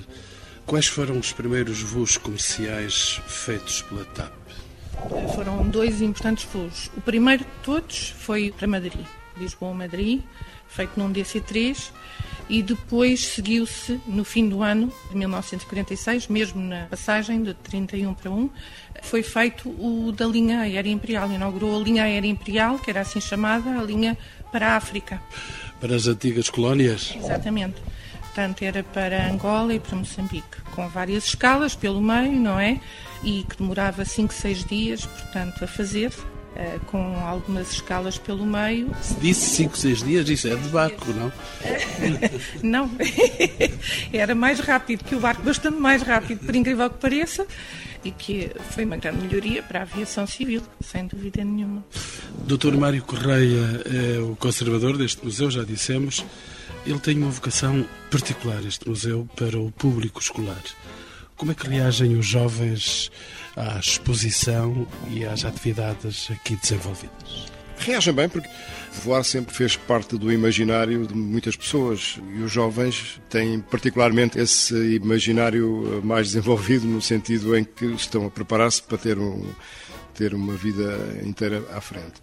quais 0.66 0.88
foram 0.88 1.18
os 1.18 1.32
primeiros 1.32 1.82
voos 1.82 2.18
comerciais 2.18 3.22
feitos 3.28 3.84
pela 3.84 4.06
TAP? 4.06 4.34
Foram 5.36 5.68
dois 5.70 6.02
importantes 6.02 6.48
voos. 6.52 6.90
O 6.98 7.02
primeiro 7.02 7.44
de 7.44 7.50
todos 7.64 8.14
foi 8.18 8.54
para 8.58 8.68
Madrid, 8.68 9.06
Lisboa-Madrid, 9.38 10.22
feito 10.68 11.00
num 11.00 11.12
DC-3 11.12 11.92
e 12.50 12.62
depois 12.62 13.26
seguiu-se 13.28 14.00
no 14.08 14.24
fim 14.24 14.48
do 14.48 14.62
ano 14.62 14.92
de 15.10 15.18
1946, 15.18 16.28
mesmo 16.28 16.62
na 16.62 16.86
passagem 16.86 17.42
de 17.42 17.54
31 17.54 18.14
para 18.14 18.30
1, 18.30 18.50
foi 19.02 19.24
feito 19.24 19.70
o 19.70 20.12
da 20.12 20.26
linha 20.26 20.62
aérea 20.62 20.90
imperial. 20.90 21.32
Inaugurou 21.32 21.80
a 21.80 21.84
linha 21.84 22.04
aérea 22.04 22.28
imperial, 22.28 22.78
que 22.80 22.90
era 22.90 23.02
assim 23.02 23.20
chamada, 23.20 23.80
a 23.80 23.84
linha 23.84 24.18
para 24.52 24.74
a 24.74 24.76
África. 24.76 25.22
Para 25.80 25.96
as 25.96 26.08
antigas 26.08 26.50
colónias? 26.50 27.14
Exatamente. 27.16 27.76
Portanto, 28.22 28.64
era 28.64 28.84
para 28.84 29.32
Angola 29.32 29.74
e 29.74 29.80
para 29.80 29.96
Moçambique, 29.96 30.62
com 30.72 30.88
várias 30.90 31.26
escalas 31.26 31.74
pelo 31.74 32.02
meio, 32.02 32.34
não 32.34 32.60
é? 32.60 32.80
E 33.24 33.46
que 33.50 33.58
demorava 33.58 34.04
5, 34.04 34.34
6 34.34 34.66
dias, 34.66 35.06
portanto, 35.06 35.64
a 35.64 35.68
fazer. 35.68 36.12
Uh, 36.56 36.80
com 36.86 37.20
algumas 37.20 37.74
escalas 37.74 38.18
pelo 38.18 38.46
meio. 38.46 38.90
Se 39.02 39.14
disse 39.16 39.58
5, 39.58 39.78
6 39.78 40.04
dias, 40.04 40.30
isso 40.30 40.48
é 40.48 40.56
de 40.56 40.70
barco, 40.70 41.06
não? 41.12 41.30
não, 42.64 42.92
era 44.14 44.34
mais 44.34 44.62
rápido 44.62 45.04
que 45.04 45.16
o 45.16 45.20
barco, 45.20 45.44
bastante 45.44 45.78
mais 45.78 46.02
rápido, 46.02 46.46
por 46.46 46.56
incrível 46.56 46.90
que 46.90 46.98
pareça, 46.98 47.46
e 48.06 48.12
que 48.12 48.52
foi 48.70 48.86
uma 48.86 48.98
grande 48.98 49.26
melhoria 49.26 49.64
para 49.64 49.80
a 49.80 49.82
aviação 49.82 50.28
civil, 50.28 50.62
sem 50.80 51.08
dúvida 51.08 51.44
nenhuma. 51.44 51.84
Dr. 52.46 52.78
Mário 52.78 53.04
Correia 53.04 53.82
é 53.86 54.20
o 54.20 54.36
conservador 54.36 54.96
deste 54.96 55.26
museu, 55.26 55.50
já 55.50 55.64
dissemos. 55.64 56.24
Ele 56.86 57.00
tem 57.00 57.18
uma 57.18 57.32
vocação 57.32 57.84
particular, 58.12 58.64
este 58.64 58.88
museu, 58.88 59.28
para 59.36 59.60
o 59.60 59.72
público 59.72 60.22
escolar. 60.22 60.62
Como 61.36 61.52
é 61.52 61.56
que 61.56 61.68
reagem 61.68 62.16
os 62.16 62.28
jovens 62.28 63.12
à 63.56 63.80
exposição 63.80 64.88
e 65.10 65.26
às 65.26 65.46
atividades 65.46 66.30
aqui 66.32 66.56
desenvolvidas? 66.56 67.46
Reagem 67.78 68.14
bem 68.14 68.30
porque 68.30 68.50
voar 69.04 69.24
sempre 69.24 69.54
fez 69.54 69.76
parte 69.76 70.18
do 70.18 70.32
imaginário 70.32 71.06
de 71.06 71.14
muitas 71.14 71.56
pessoas 71.56 72.20
e 72.34 72.42
os 72.42 72.52
jovens 72.52 73.20
têm 73.30 73.60
particularmente 73.60 74.40
esse 74.40 74.74
imaginário 74.96 76.02
mais 76.04 76.28
desenvolvido 76.28 76.88
no 76.88 77.02
sentido 77.02 77.56
em 77.56 77.64
que 77.64 77.86
estão 77.86 78.26
a 78.26 78.32
preparar-se 78.32 78.82
para 78.82 78.98
ter 78.98 79.20
um 79.20 79.46
ter 80.14 80.34
uma 80.34 80.54
vida 80.54 80.98
inteira 81.26 81.62
à 81.74 81.82
frente. 81.82 82.14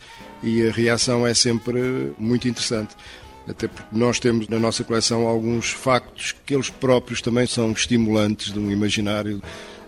E 0.42 0.66
a 0.66 0.72
reação 0.72 1.26
é 1.26 1.34
sempre 1.34 2.14
muito 2.18 2.48
interessante 2.48 2.96
até 3.46 3.68
porque 3.68 3.96
nós 3.96 4.18
temos 4.18 4.48
na 4.48 4.58
nossa 4.58 4.84
coleção 4.84 5.26
alguns 5.26 5.70
factos 5.70 6.34
que 6.46 6.54
eles 6.54 6.70
próprios 6.70 7.20
também 7.20 7.46
são 7.46 7.72
estimulantes 7.72 8.52
de 8.52 8.58
um 8.58 8.70
imaginário 8.70 9.42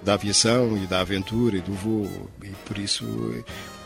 da 0.05 0.15
aviação 0.15 0.77
e 0.77 0.87
da 0.87 1.01
aventura 1.01 1.57
e 1.57 1.61
do 1.61 1.73
voo 1.73 2.29
e 2.43 2.49
por 2.67 2.77
isso 2.79 3.05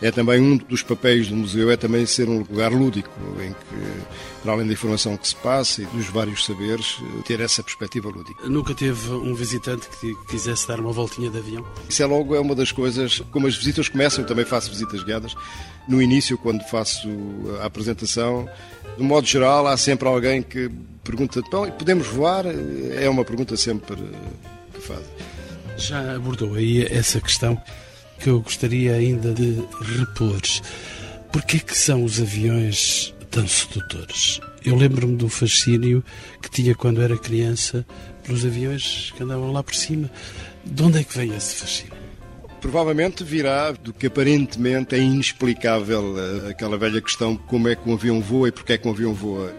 é 0.02 0.10
também 0.10 0.40
um 0.40 0.56
dos 0.56 0.82
papéis 0.82 1.28
do 1.28 1.36
museu 1.36 1.70
é 1.70 1.76
também 1.76 2.04
ser 2.06 2.28
um 2.28 2.38
lugar 2.38 2.72
lúdico 2.72 3.10
em 3.40 3.50
que 3.50 4.02
para 4.42 4.52
além 4.52 4.66
da 4.66 4.72
informação 4.72 5.16
que 5.16 5.28
se 5.28 5.36
passa 5.36 5.82
e 5.82 5.86
dos 5.86 6.06
vários 6.06 6.44
saberes 6.44 6.98
ter 7.26 7.40
essa 7.40 7.62
perspectiva 7.62 8.08
lúdica. 8.08 8.48
Nunca 8.48 8.74
teve 8.74 9.10
um 9.10 9.34
visitante 9.34 9.88
que 10.00 10.14
quisesse 10.28 10.66
dar 10.66 10.80
uma 10.80 10.92
voltinha 10.92 11.30
de 11.30 11.38
avião? 11.38 11.64
Isso 11.88 12.02
é 12.02 12.06
logo 12.06 12.34
é 12.34 12.40
uma 12.40 12.54
das 12.54 12.72
coisas 12.72 13.20
como 13.30 13.46
as 13.46 13.56
visitas 13.56 13.88
começam, 13.88 14.22
eu 14.22 14.28
também 14.28 14.44
faço 14.44 14.70
visitas 14.70 15.02
guiadas. 15.02 15.34
No 15.88 16.02
início 16.02 16.36
quando 16.36 16.62
faço 16.64 17.08
a 17.60 17.66
apresentação 17.66 18.48
de 18.96 19.04
modo 19.04 19.26
geral, 19.26 19.66
há 19.68 19.76
sempre 19.76 20.08
alguém 20.08 20.42
que 20.42 20.68
pergunta: 21.04 21.40
podemos 21.78 22.06
voar? 22.08 22.44
É 22.46 23.08
uma 23.08 23.24
pergunta 23.24 23.56
sempre 23.56 23.96
que 24.74 24.80
fazem. 24.80 25.37
Já 25.78 26.16
abordou 26.16 26.54
aí 26.54 26.84
essa 26.86 27.20
questão 27.20 27.60
que 28.18 28.28
eu 28.28 28.40
gostaria 28.40 28.94
ainda 28.94 29.32
de 29.32 29.64
repor. 29.96 30.40
Porquê 31.32 31.60
que 31.60 31.76
são 31.76 32.02
os 32.02 32.20
aviões 32.20 33.14
tão 33.30 33.46
sedutores? 33.46 34.40
Eu 34.64 34.74
lembro-me 34.74 35.16
do 35.16 35.28
fascínio 35.28 36.02
que 36.42 36.50
tinha 36.50 36.74
quando 36.74 37.00
era 37.00 37.16
criança 37.16 37.86
pelos 38.24 38.44
aviões 38.44 39.12
que 39.16 39.22
andavam 39.22 39.52
lá 39.52 39.62
por 39.62 39.74
cima. 39.74 40.10
De 40.64 40.82
onde 40.82 40.98
é 40.98 41.04
que 41.04 41.16
vem 41.16 41.34
esse 41.34 41.54
fascínio? 41.54 41.96
Provavelmente 42.60 43.22
virá 43.22 43.70
do 43.70 43.92
que 43.92 44.08
aparentemente 44.08 44.96
é 44.96 44.98
inexplicável 44.98 46.16
eh, 46.18 46.50
aquela 46.50 46.76
velha 46.76 47.00
questão 47.00 47.36
como 47.36 47.68
é 47.68 47.76
que 47.76 47.88
um 47.88 47.94
avião 47.94 48.20
voa 48.20 48.48
e 48.48 48.52
porque 48.52 48.72
é 48.72 48.78
que 48.78 48.88
um 48.88 48.90
avião 48.90 49.14
voa. 49.14 49.54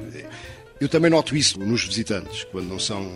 Eu 0.80 0.88
também 0.88 1.12
noto 1.12 1.36
isso 1.36 1.60
nos 1.60 1.84
visitantes, 1.84 2.46
quando 2.52 2.68
não 2.68 2.80
são 2.80 3.12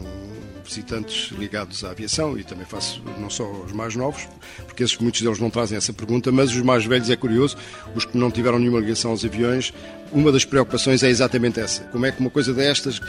visitantes 0.63 1.31
ligados 1.37 1.83
à 1.83 1.91
aviação 1.91 2.37
e 2.37 2.43
também 2.43 2.65
faço 2.65 3.01
não 3.19 3.29
só 3.29 3.49
os 3.49 3.71
mais 3.71 3.95
novos, 3.95 4.27
porque 4.65 4.83
esses, 4.83 4.97
muitos 4.97 5.21
deles 5.21 5.39
não 5.39 5.49
trazem 5.49 5.77
essa 5.77 5.93
pergunta, 5.93 6.31
mas 6.31 6.51
os 6.51 6.61
mais 6.61 6.85
velhos 6.85 7.09
é 7.09 7.15
curioso, 7.15 7.57
os 7.95 8.05
que 8.05 8.17
não 8.17 8.31
tiveram 8.31 8.59
nenhuma 8.59 8.79
ligação 8.79 9.11
aos 9.11 9.23
aviões, 9.23 9.73
uma 10.11 10.31
das 10.31 10.45
preocupações 10.45 11.03
é 11.03 11.09
exatamente 11.09 11.59
essa. 11.59 11.83
Como 11.85 12.05
é 12.05 12.11
que 12.11 12.19
uma 12.19 12.29
coisa 12.29 12.53
destas, 12.53 12.99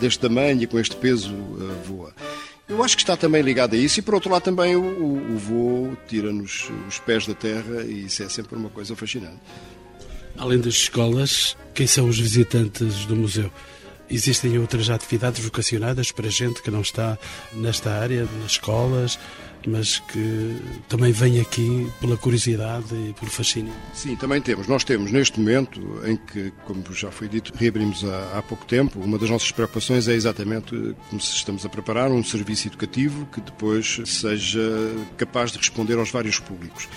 deste 0.00 0.18
tamanho 0.18 0.62
e 0.62 0.66
com 0.66 0.78
este 0.78 0.96
peso, 0.96 1.32
uh, 1.34 1.74
voa? 1.84 2.12
Eu 2.68 2.82
acho 2.82 2.96
que 2.96 3.02
está 3.02 3.16
também 3.16 3.42
ligado 3.42 3.74
a 3.74 3.78
isso 3.78 4.00
e, 4.00 4.02
por 4.02 4.14
outro 4.14 4.30
lado, 4.30 4.42
também 4.42 4.74
o, 4.74 4.82
o, 4.82 5.34
o 5.34 5.38
voo 5.38 5.96
tira-nos 6.08 6.70
os 6.88 6.98
pés 6.98 7.26
da 7.26 7.34
terra 7.34 7.82
e 7.82 8.06
isso 8.06 8.22
é 8.22 8.28
sempre 8.28 8.56
uma 8.56 8.70
coisa 8.70 8.96
fascinante. 8.96 9.40
Além 10.36 10.58
das 10.58 10.74
escolas, 10.74 11.56
quem 11.74 11.86
são 11.86 12.08
os 12.08 12.18
visitantes 12.18 13.04
do 13.04 13.14
museu? 13.14 13.50
Existem 14.10 14.58
outras 14.58 14.90
atividades 14.90 15.42
vocacionadas 15.42 16.12
para 16.12 16.28
gente 16.28 16.62
que 16.62 16.70
não 16.70 16.82
está 16.82 17.18
nesta 17.52 17.90
área, 17.90 18.28
nas 18.40 18.52
escolas, 18.52 19.18
mas 19.66 19.98
que 19.98 20.56
também 20.88 21.10
vem 21.10 21.40
aqui 21.40 21.90
pela 22.00 22.16
curiosidade 22.16 22.94
e 22.94 23.14
por 23.14 23.28
fascínio. 23.28 23.72
Sim, 23.94 24.14
também 24.16 24.40
temos. 24.40 24.68
Nós 24.68 24.84
temos 24.84 25.10
neste 25.10 25.40
momento 25.40 25.80
em 26.04 26.16
que, 26.16 26.52
como 26.66 26.82
já 26.92 27.10
foi 27.10 27.28
dito, 27.28 27.52
reabrimos 27.56 28.04
há, 28.04 28.38
há 28.38 28.42
pouco 28.42 28.64
tempo, 28.66 29.00
uma 29.00 29.18
das 29.18 29.30
nossas 29.30 29.50
preocupações 29.50 30.06
é 30.06 30.12
exatamente 30.12 30.94
como 31.08 31.20
se 31.20 31.34
estamos 31.34 31.64
a 31.64 31.68
preparar 31.68 32.10
um 32.10 32.22
serviço 32.22 32.68
educativo 32.68 33.26
que 33.32 33.40
depois 33.40 34.00
seja 34.04 34.60
capaz 35.16 35.50
de 35.50 35.58
responder 35.58 35.98
aos 35.98 36.10
vários 36.10 36.38
públicos. 36.38 36.88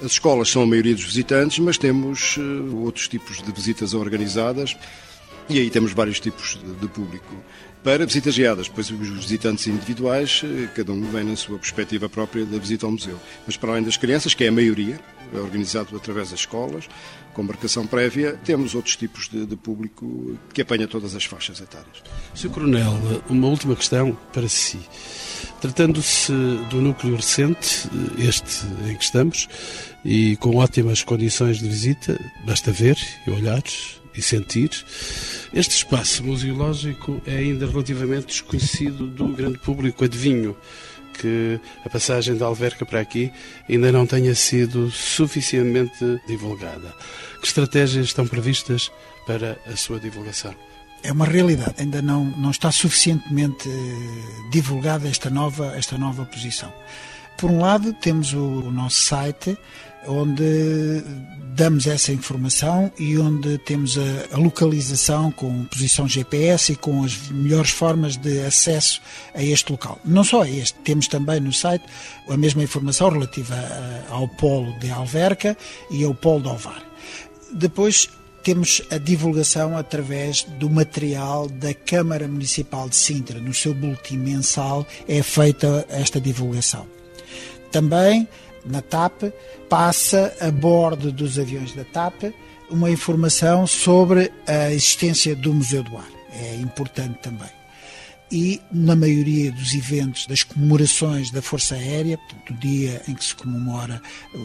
As 0.00 0.12
escolas 0.12 0.48
são 0.48 0.62
a 0.62 0.66
maioria 0.66 0.94
dos 0.94 1.04
visitantes, 1.04 1.58
mas 1.60 1.78
temos 1.78 2.36
uh, 2.36 2.76
outros 2.78 3.06
tipos 3.06 3.40
de 3.40 3.52
visitas 3.52 3.94
organizadas 3.94 4.76
e 5.48 5.58
aí 5.58 5.70
temos 5.70 5.92
vários 5.92 6.20
tipos 6.20 6.58
de, 6.80 6.88
público 6.88 7.34
para 7.82 8.06
visitas 8.06 8.36
guiadas. 8.36 8.68
Depois, 8.68 8.90
os 8.90 9.08
visitantes 9.08 9.66
individuais, 9.66 10.42
eh, 10.44 10.68
cada 10.74 10.92
um 10.92 11.02
vem 11.02 11.24
na 11.24 11.36
sua 11.36 11.58
perspectiva 11.58 12.08
própria 12.08 12.44
da 12.44 12.58
visita 12.58 12.86
ao 12.86 12.92
museu. 12.92 13.18
Mas, 13.46 13.56
para 13.56 13.72
além 13.72 13.82
das 13.82 13.96
crianças, 13.96 14.34
que 14.34 14.44
é 14.44 14.48
a 14.48 14.52
maioria, 14.52 15.00
é 15.34 15.38
organizado 15.38 15.96
através 15.96 16.30
das 16.30 16.40
escolas, 16.40 16.88
com 17.32 17.42
marcação 17.42 17.86
prévia, 17.86 18.38
temos 18.44 18.74
outros 18.74 18.96
tipos 18.96 19.28
de, 19.28 19.46
de 19.46 19.56
público 19.56 20.38
que 20.52 20.62
apanha 20.62 20.86
todas 20.86 21.16
as 21.16 21.24
faixas 21.24 21.60
etárias. 21.60 22.02
Sr. 22.34 22.50
Coronel, 22.50 22.92
uma 23.28 23.48
última 23.48 23.74
questão 23.74 24.16
para 24.32 24.48
si. 24.48 24.78
Tratando-se 25.60 26.32
do 26.70 26.80
núcleo 26.80 27.16
recente, 27.16 27.88
este 28.18 28.66
em 28.88 28.96
que 28.96 29.04
estamos, 29.04 29.48
e 30.04 30.36
com 30.36 30.56
ótimas 30.56 31.02
condições 31.02 31.58
de 31.58 31.68
visita, 31.68 32.20
basta 32.44 32.70
ver 32.70 32.98
e 33.26 33.30
olhar 33.30 33.62
e 34.14 34.22
sentir. 34.22 34.70
Este 35.52 35.76
espaço 35.76 36.24
museológico 36.24 37.20
é 37.26 37.36
ainda 37.36 37.66
relativamente 37.66 38.26
desconhecido 38.26 39.06
do 39.06 39.28
grande 39.28 39.58
público. 39.58 40.04
Adivinho 40.04 40.56
que 41.20 41.60
a 41.84 41.90
passagem 41.90 42.36
da 42.36 42.46
Alverca 42.46 42.86
para 42.86 43.00
aqui 43.00 43.30
ainda 43.68 43.92
não 43.92 44.06
tenha 44.06 44.34
sido 44.34 44.90
suficientemente 44.90 46.20
divulgada. 46.26 46.94
Que 47.40 47.46
estratégias 47.46 48.06
estão 48.06 48.26
previstas 48.26 48.90
para 49.26 49.58
a 49.66 49.76
sua 49.76 50.00
divulgação? 50.00 50.54
é 51.02 51.12
uma 51.12 51.26
realidade. 51.26 51.74
Ainda 51.78 52.00
não, 52.00 52.24
não 52.24 52.50
está 52.50 52.70
suficientemente 52.70 53.68
eh, 53.68 54.50
divulgada 54.50 55.08
esta 55.08 55.28
nova, 55.28 55.74
esta 55.76 55.98
nova 55.98 56.24
posição. 56.24 56.72
Por 57.36 57.50
um 57.50 57.60
lado, 57.60 57.92
temos 57.94 58.32
o, 58.32 58.38
o 58.38 58.70
nosso 58.70 59.00
site, 59.00 59.58
onde 60.06 61.02
damos 61.54 61.86
essa 61.86 62.12
informação 62.12 62.90
e 62.98 63.18
onde 63.18 63.58
temos 63.58 63.98
a, 63.98 64.36
localização 64.36 65.30
com 65.30 65.64
posição 65.66 66.08
GPS 66.08 66.72
e 66.72 66.76
com 66.76 67.04
as 67.04 67.28
melhores 67.28 67.70
formas 67.70 68.16
de 68.16 68.40
acesso 68.40 69.00
a 69.34 69.42
este 69.42 69.70
local. 69.70 69.98
Não 70.04 70.24
só 70.24 70.42
a 70.42 70.50
este, 70.50 70.78
temos 70.80 71.08
também 71.08 71.40
no 71.40 71.52
site 71.52 71.84
a 72.28 72.36
mesma 72.36 72.62
informação 72.62 73.10
relativa 73.10 73.56
ao 74.08 74.26
polo 74.28 74.72
de 74.78 74.90
Alverca 74.90 75.56
e 75.90 76.04
ao 76.04 76.14
polo 76.14 76.42
de 76.42 76.48
Ovar. 76.48 76.82
Depois 77.52 78.08
temos 78.42 78.82
a 78.90 78.98
divulgação 78.98 79.76
através 79.76 80.44
do 80.58 80.68
material 80.68 81.48
da 81.48 81.72
Câmara 81.72 82.26
Municipal 82.26 82.88
de 82.88 82.96
Sintra. 82.96 83.38
No 83.38 83.54
seu 83.54 83.72
boletim 83.72 84.16
mensal 84.16 84.86
é 85.06 85.22
feita 85.22 85.86
esta 85.88 86.20
divulgação. 86.20 86.86
Também 87.70 88.26
na 88.64 88.80
TAP 88.80 89.24
passa 89.68 90.34
a 90.40 90.50
bordo 90.50 91.12
dos 91.12 91.38
aviões 91.38 91.72
da 91.72 91.84
TAP 91.84 92.32
uma 92.70 92.90
informação 92.90 93.66
sobre 93.66 94.32
a 94.46 94.72
existência 94.72 95.36
do 95.36 95.52
Museu 95.52 95.82
do 95.82 95.96
Ar. 95.96 96.08
É 96.32 96.56
importante 96.56 97.18
também. 97.18 97.50
E 98.30 98.62
na 98.72 98.96
maioria 98.96 99.52
dos 99.52 99.74
eventos, 99.74 100.26
das 100.26 100.42
comemorações 100.42 101.30
da 101.30 101.42
Força 101.42 101.74
Aérea, 101.74 102.16
portanto, 102.16 102.50
o 102.50 102.54
dia 102.54 103.02
em 103.06 103.14
que 103.14 103.24
se 103.24 103.34
comemora 103.34 104.00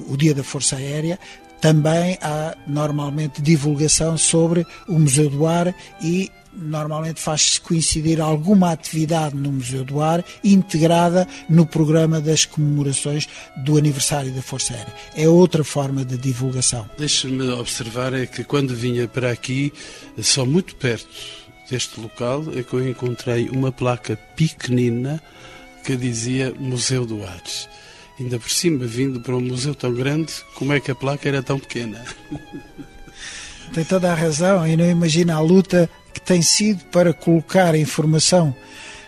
o 0.09 0.17
Dia 0.17 0.35
da 0.35 0.43
Força 0.43 0.75
Aérea, 0.75 1.17
também 1.61 2.17
há 2.21 2.55
normalmente 2.67 3.41
divulgação 3.41 4.17
sobre 4.17 4.65
o 4.89 4.99
Museu 4.99 5.29
do 5.29 5.47
Ar 5.47 5.73
e 6.01 6.29
normalmente 6.53 7.21
faz-se 7.21 7.59
coincidir 7.61 8.19
alguma 8.21 8.71
atividade 8.71 9.35
no 9.35 9.51
Museu 9.51 9.83
do 9.83 10.01
Ar 10.01 10.23
integrada 10.43 11.27
no 11.49 11.65
programa 11.65 12.19
das 12.19 12.45
comemorações 12.45 13.27
do 13.57 13.77
aniversário 13.77 14.31
da 14.31 14.41
Força 14.41 14.73
Aérea. 14.73 14.93
É 15.15 15.27
outra 15.27 15.63
forma 15.63 16.03
de 16.03 16.17
divulgação. 16.17 16.89
Deixe-me 16.97 17.49
observar 17.49 18.13
é 18.13 18.25
que 18.25 18.43
quando 18.43 18.75
vinha 18.75 19.07
para 19.07 19.31
aqui, 19.31 19.71
só 20.21 20.45
muito 20.45 20.75
perto 20.75 21.07
deste 21.69 21.99
local, 21.99 22.43
é 22.55 22.63
que 22.63 22.73
eu 22.73 22.87
encontrei 22.87 23.49
uma 23.49 23.71
placa 23.71 24.17
pequenina 24.35 25.21
que 25.83 25.95
dizia 25.95 26.53
Museu 26.57 27.05
do 27.05 27.23
Ar. 27.23 27.41
Ainda 28.19 28.39
por 28.39 28.49
cima, 28.49 28.85
vindo 28.85 29.21
para 29.21 29.35
um 29.35 29.41
museu 29.41 29.75
tão 29.75 29.93
grande, 29.93 30.33
como 30.55 30.73
é 30.73 30.79
que 30.79 30.89
a 30.89 30.95
placa 30.95 31.27
era 31.27 31.43
tão 31.43 31.59
pequena? 31.59 32.03
Tem 33.73 33.83
toda 33.83 34.11
a 34.11 34.15
razão 34.15 34.65
e 34.65 34.75
não 34.75 34.89
imagina 34.89 35.35
a 35.35 35.39
luta 35.39 35.89
que 36.17 36.21
tem 36.21 36.41
sido 36.41 36.83
para 36.85 37.13
colocar 37.13 37.75
a 37.75 37.77
informação 37.77 38.55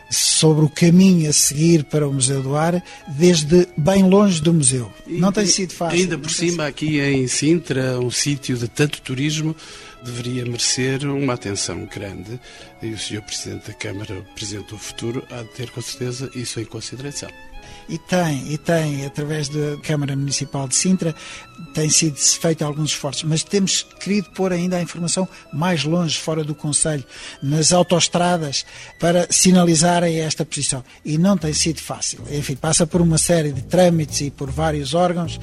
sobre 0.10 0.66
o 0.66 0.70
caminho 0.70 1.30
a 1.30 1.34
seguir 1.34 1.84
para 1.84 2.08
o 2.08 2.14
Museu 2.14 2.42
do 2.42 2.56
Ar 2.56 2.84
desde 3.08 3.68
bem 3.78 4.04
longe 4.04 4.42
do 4.42 4.54
museu. 4.54 4.92
Não 5.08 5.32
tem 5.32 5.46
sido 5.46 5.74
fácil. 5.74 6.00
Ainda 6.00 6.18
por 6.18 6.32
cima, 6.32 6.66
aqui 6.66 7.00
em 7.00 7.28
Sintra, 7.28 8.00
um 8.00 8.10
sítio 8.10 8.58
de 8.58 8.68
tanto 8.68 9.02
turismo, 9.02 9.56
deveria 10.04 10.46
merecer 10.46 11.04
uma 11.06 11.34
atenção 11.34 11.86
grande 11.86 12.40
e 12.82 12.88
o 12.88 12.98
Sr. 12.98 13.22
Presidente 13.22 13.68
da 13.68 13.74
Câmara, 13.74 14.20
o 14.20 14.24
Presidente 14.34 14.70
do 14.70 14.78
Futuro, 14.78 15.24
há 15.30 15.44
de 15.44 15.50
ter 15.50 15.70
com 15.72 15.82
certeza 15.82 16.30
isso 16.34 16.60
em 16.60 16.66
consideração 16.66 17.30
e 17.90 17.98
tem, 17.98 18.54
e 18.54 18.58
tem, 18.58 19.06
através 19.06 19.50
da 19.50 19.78
Câmara 19.82 20.16
Municipal 20.16 20.68
de 20.68 20.76
Sintra, 20.76 21.16
tem 21.74 21.90
sido 21.90 22.16
feito 22.16 22.64
alguns 22.64 22.92
esforços, 22.92 23.24
mas 23.24 23.44
temos 23.44 23.84
querido 24.00 24.30
pôr 24.30 24.54
ainda 24.54 24.78
a 24.78 24.82
informação 24.82 25.28
mais 25.52 25.84
longe, 25.84 26.18
fora 26.18 26.44
do 26.44 26.54
Conselho, 26.54 27.04
nas 27.42 27.74
autoestradas, 27.74 28.66
para 29.00 29.28
sinalizarem 29.32 30.20
esta 30.20 30.46
posição. 30.46 30.84
E 31.04 31.18
não 31.18 31.38
tem 31.38 31.52
sido 31.52 31.82
fácil. 31.82 32.20
Enfim, 32.32 32.56
passa 32.56 32.86
por 32.86 33.02
uma 33.02 33.18
série 33.18 33.52
de 33.52 33.64
trâmites 33.64 34.22
e 34.22 34.30
por 34.30 34.52
vários 34.52 34.94
órgãos 34.94 35.40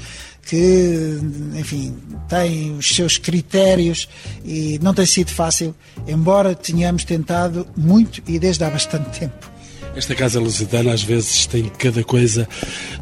que, 0.47 1.19
enfim, 1.59 1.97
têm 2.29 2.77
os 2.77 2.89
seus 2.89 3.19
critérios 3.19 4.09
e 4.45 4.79
não 4.81 4.95
tem 4.95 5.05
sido 5.05 5.31
fácil, 5.33 5.75
embora 6.07 6.55
tenhamos 6.55 7.05
tentado 7.05 7.67
muito 7.77 8.23
e 8.27 8.39
desde 8.39 8.63
há 8.65 8.71
bastante 8.71 9.19
tempo. 9.19 9.56
Esta 9.97 10.15
Casa 10.15 10.39
Lusitana 10.39 10.93
às 10.93 11.03
vezes 11.03 11.47
tem 11.47 11.71
cada 11.71 12.05
coisa. 12.05 12.47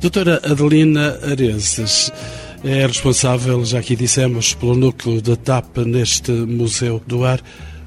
Doutora 0.00 0.40
Adelina 0.44 1.18
Areses 1.28 2.12
é 2.62 2.86
responsável, 2.86 3.64
já 3.64 3.80
aqui 3.80 3.96
dissemos, 3.96 4.54
pelo 4.54 4.76
núcleo 4.76 5.20
da 5.20 5.34
TAP 5.34 5.78
neste 5.78 6.30
Museu 6.30 7.02
do 7.04 7.24
Ar. 7.24 7.40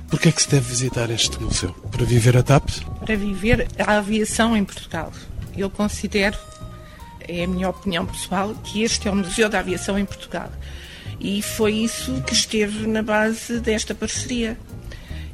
Por 0.10 0.20
que 0.20 0.28
é 0.28 0.32
que 0.32 0.42
se 0.42 0.50
deve 0.50 0.70
visitar 0.70 1.10
este 1.10 1.42
museu? 1.42 1.74
Para 1.90 2.06
viver 2.06 2.38
a 2.38 2.44
TAP? 2.44 2.70
Para 3.00 3.16
viver 3.16 3.68
a 3.80 3.98
aviação 3.98 4.56
em 4.56 4.64
Portugal. 4.64 5.12
Eu 5.58 5.70
considero, 5.70 6.38
é 7.28 7.46
a 7.46 7.48
minha 7.48 7.70
opinião 7.70 8.06
pessoal, 8.06 8.54
que 8.56 8.84
este 8.84 9.08
é 9.08 9.12
o 9.12 9.16
Museu 9.16 9.50
da 9.50 9.60
Aviação 9.60 9.98
em 9.98 10.06
Portugal. 10.06 10.52
E 11.20 11.42
foi 11.42 11.74
isso 11.74 12.22
que 12.22 12.34
esteve 12.34 12.88
na 12.88 13.02
base 13.02 13.60
desta 13.60 13.96
parceria. 13.96 14.58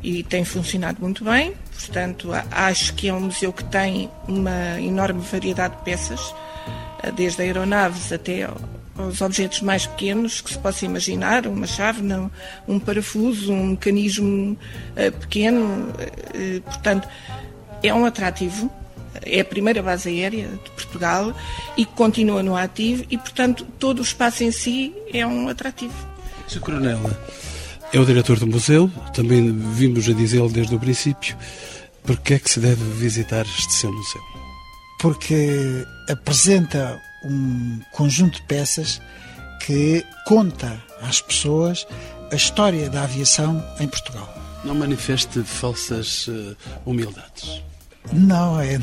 E 0.04 0.22
tem 0.22 0.44
funcionado 0.44 1.00
muito 1.02 1.24
bem, 1.24 1.56
Portanto, 1.80 2.30
acho 2.52 2.94
que 2.94 3.10
é 3.10 3.14
um 3.14 3.22
museu 3.22 3.52
que 3.52 3.64
tem 3.66 4.10
uma 4.28 4.80
enorme 4.80 5.22
variedade 5.22 5.76
de 5.76 5.84
peças, 5.84 6.34
eh, 7.02 7.12
desde 7.12 7.42
aeronaves 7.42 8.12
até 8.12 8.50
aos 8.98 9.22
objetos 9.22 9.62
mais 9.62 9.86
pequenos 9.86 10.40
que 10.40 10.52
se 10.52 10.60
possa 10.60 10.86
imaginar, 10.86 11.46
uma 11.48 11.68
chávena, 11.68 12.32
um 12.68 12.80
parafuso, 12.80 13.52
um 13.52 13.68
mecanismo 13.68 14.58
eh, 14.96 15.12
pequeno. 15.12 15.94
Eh, 16.34 16.62
portanto, 16.64 17.08
é 17.82 17.94
um 17.94 18.06
atrativo. 18.06 18.72
É 19.26 19.42
a 19.42 19.46
primeira 19.46 19.82
base 19.82 20.10
aérea 20.10 20.48
de 20.48 20.72
Portugal 20.72 21.34
e 21.78 21.86
continua 21.86 22.42
no 22.42 22.58
ativo 22.58 23.06
e, 23.10 23.18
portanto, 23.18 23.66
todo 23.78 24.00
o 24.00 24.02
espaço 24.02 24.44
em 24.44 24.52
si 24.52 24.94
é 25.14 25.26
um 25.26 25.48
atrativo. 25.50 25.94
Sr. 26.48 26.60
Coronel, 26.60 27.00
é 27.94 28.00
o 28.00 28.06
diretor 28.06 28.40
do 28.40 28.48
museu, 28.48 28.92
também 29.14 29.56
vimos 29.74 30.10
a 30.10 30.14
dizê-lo 30.14 30.50
desde 30.50 30.74
o 30.74 30.80
princípio. 30.80 31.38
Por 32.04 32.18
que 32.18 32.34
é 32.34 32.40
que 32.40 32.50
se 32.50 32.60
deve 32.60 32.84
visitar 32.96 33.46
este 33.46 33.72
seu 33.72 33.94
museu? 33.94 34.22
Porque 35.00 35.86
apresenta 36.10 37.00
um 37.24 37.80
conjunto 37.92 38.42
de 38.42 38.48
peças 38.48 39.00
que 39.64 40.04
conta 40.26 40.82
às 41.04 41.22
pessoas 41.22 41.86
a 42.32 42.36
história 42.36 42.90
da 42.90 43.04
aviação 43.04 43.64
em 43.80 43.88
Portugal. 43.88 44.28
Não 44.66 44.74
manifeste 44.74 45.44
falsas 45.44 46.28
uh, 46.28 46.58
humildades. 46.86 47.62
Não, 48.12 48.60
é. 48.60 48.80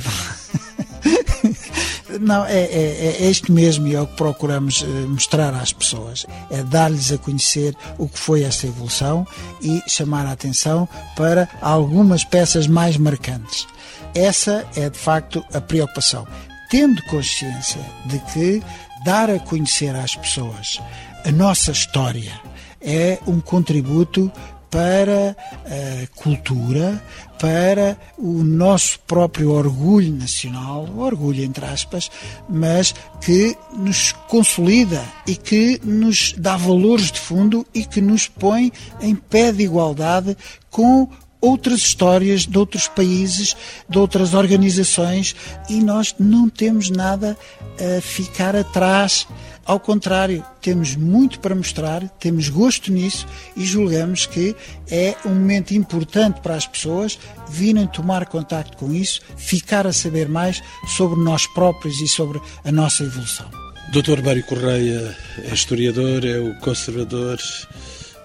Não, 2.19 2.45
é, 2.45 2.63
é, 2.63 3.17
é 3.21 3.31
isto 3.31 3.53
mesmo 3.53 3.87
e 3.87 3.95
é 3.95 4.01
o 4.01 4.07
que 4.07 4.17
procuramos 4.17 4.83
eh, 4.83 4.87
mostrar 5.07 5.55
às 5.55 5.73
pessoas. 5.73 6.27
É 6.51 6.63
dar-lhes 6.63 7.13
a 7.13 7.19
conhecer 7.19 7.77
o 7.99 8.09
que 8.09 8.19
foi 8.19 8.43
essa 8.43 8.67
evolução 8.67 9.27
e 9.61 9.83
chamar 9.87 10.27
a 10.27 10.33
atenção 10.33 10.89
para 11.17 11.49
algumas 11.61 12.25
peças 12.25 12.67
mais 12.67 12.97
marcantes. 12.97 13.67
Essa 14.15 14.67
é 14.75 14.89
de 14.91 14.99
facto 14.99 15.45
a 15.53 15.61
preocupação. 15.61 16.27
Tendo 16.71 17.03
consciência 17.05 17.81
de 18.07 18.19
que 18.33 18.63
dar 19.05 19.31
a 19.31 19.39
conhecer 19.39 19.95
às 19.95 20.15
pessoas 20.15 20.81
a 21.25 21.31
nossa 21.31 21.71
história 21.71 22.33
é 22.81 23.19
um 23.27 23.41
contributo 23.41 24.33
para 24.71 25.37
a 25.67 26.07
cultura, 26.15 27.03
para 27.41 27.99
o 28.17 28.45
nosso 28.45 29.01
próprio 29.01 29.51
orgulho 29.51 30.15
nacional, 30.15 30.89
orgulho 30.97 31.43
entre 31.43 31.65
aspas, 31.65 32.11
mas 32.49 32.95
que 33.21 33.57
nos 33.77 34.13
consolida 34.29 35.03
e 35.27 35.35
que 35.35 35.81
nos 35.83 36.35
dá 36.37 36.57
valores 36.57 37.11
de 37.11 37.19
fundo 37.19 37.67
e 37.75 37.85
que 37.85 38.01
nos 38.01 38.29
põe 38.29 38.73
em 39.01 39.15
pé 39.15 39.53
de 39.53 39.65
igualdade 39.65 40.37
com 40.71 41.09
outras 41.41 41.81
histórias 41.81 42.47
de 42.47 42.59
outros 42.59 42.87
países, 42.87 43.57
de 43.89 43.99
outras 43.99 44.35
organizações 44.35 45.35
e 45.69 45.81
nós 45.81 46.15
não 46.19 46.49
temos 46.49 46.91
nada 46.91 47.37
a 47.79 48.01
ficar 48.01 48.55
atrás. 48.55 49.27
Ao 49.71 49.79
contrário, 49.79 50.45
temos 50.61 50.97
muito 50.97 51.39
para 51.39 51.55
mostrar, 51.55 52.03
temos 52.19 52.49
gosto 52.49 52.91
nisso 52.91 53.25
e 53.57 53.65
julgamos 53.65 54.27
que 54.27 54.57
é 54.91 55.15
um 55.25 55.29
momento 55.29 55.71
importante 55.75 56.41
para 56.41 56.57
as 56.57 56.67
pessoas 56.67 57.17
virem 57.49 57.87
tomar 57.87 58.27
contato 58.27 58.77
com 58.77 58.93
isso, 58.93 59.21
ficar 59.37 59.87
a 59.87 59.93
saber 59.93 60.29
mais 60.29 60.61
sobre 60.89 61.23
nós 61.23 61.47
próprios 61.47 62.01
e 62.01 62.09
sobre 62.09 62.41
a 62.65 62.73
nossa 62.73 63.05
evolução. 63.05 63.49
Dr. 63.93 64.21
Mário 64.25 64.43
Correia 64.43 65.17
é 65.39 65.55
historiador, 65.55 66.25
é 66.25 66.41
o 66.41 66.59
conservador 66.59 67.39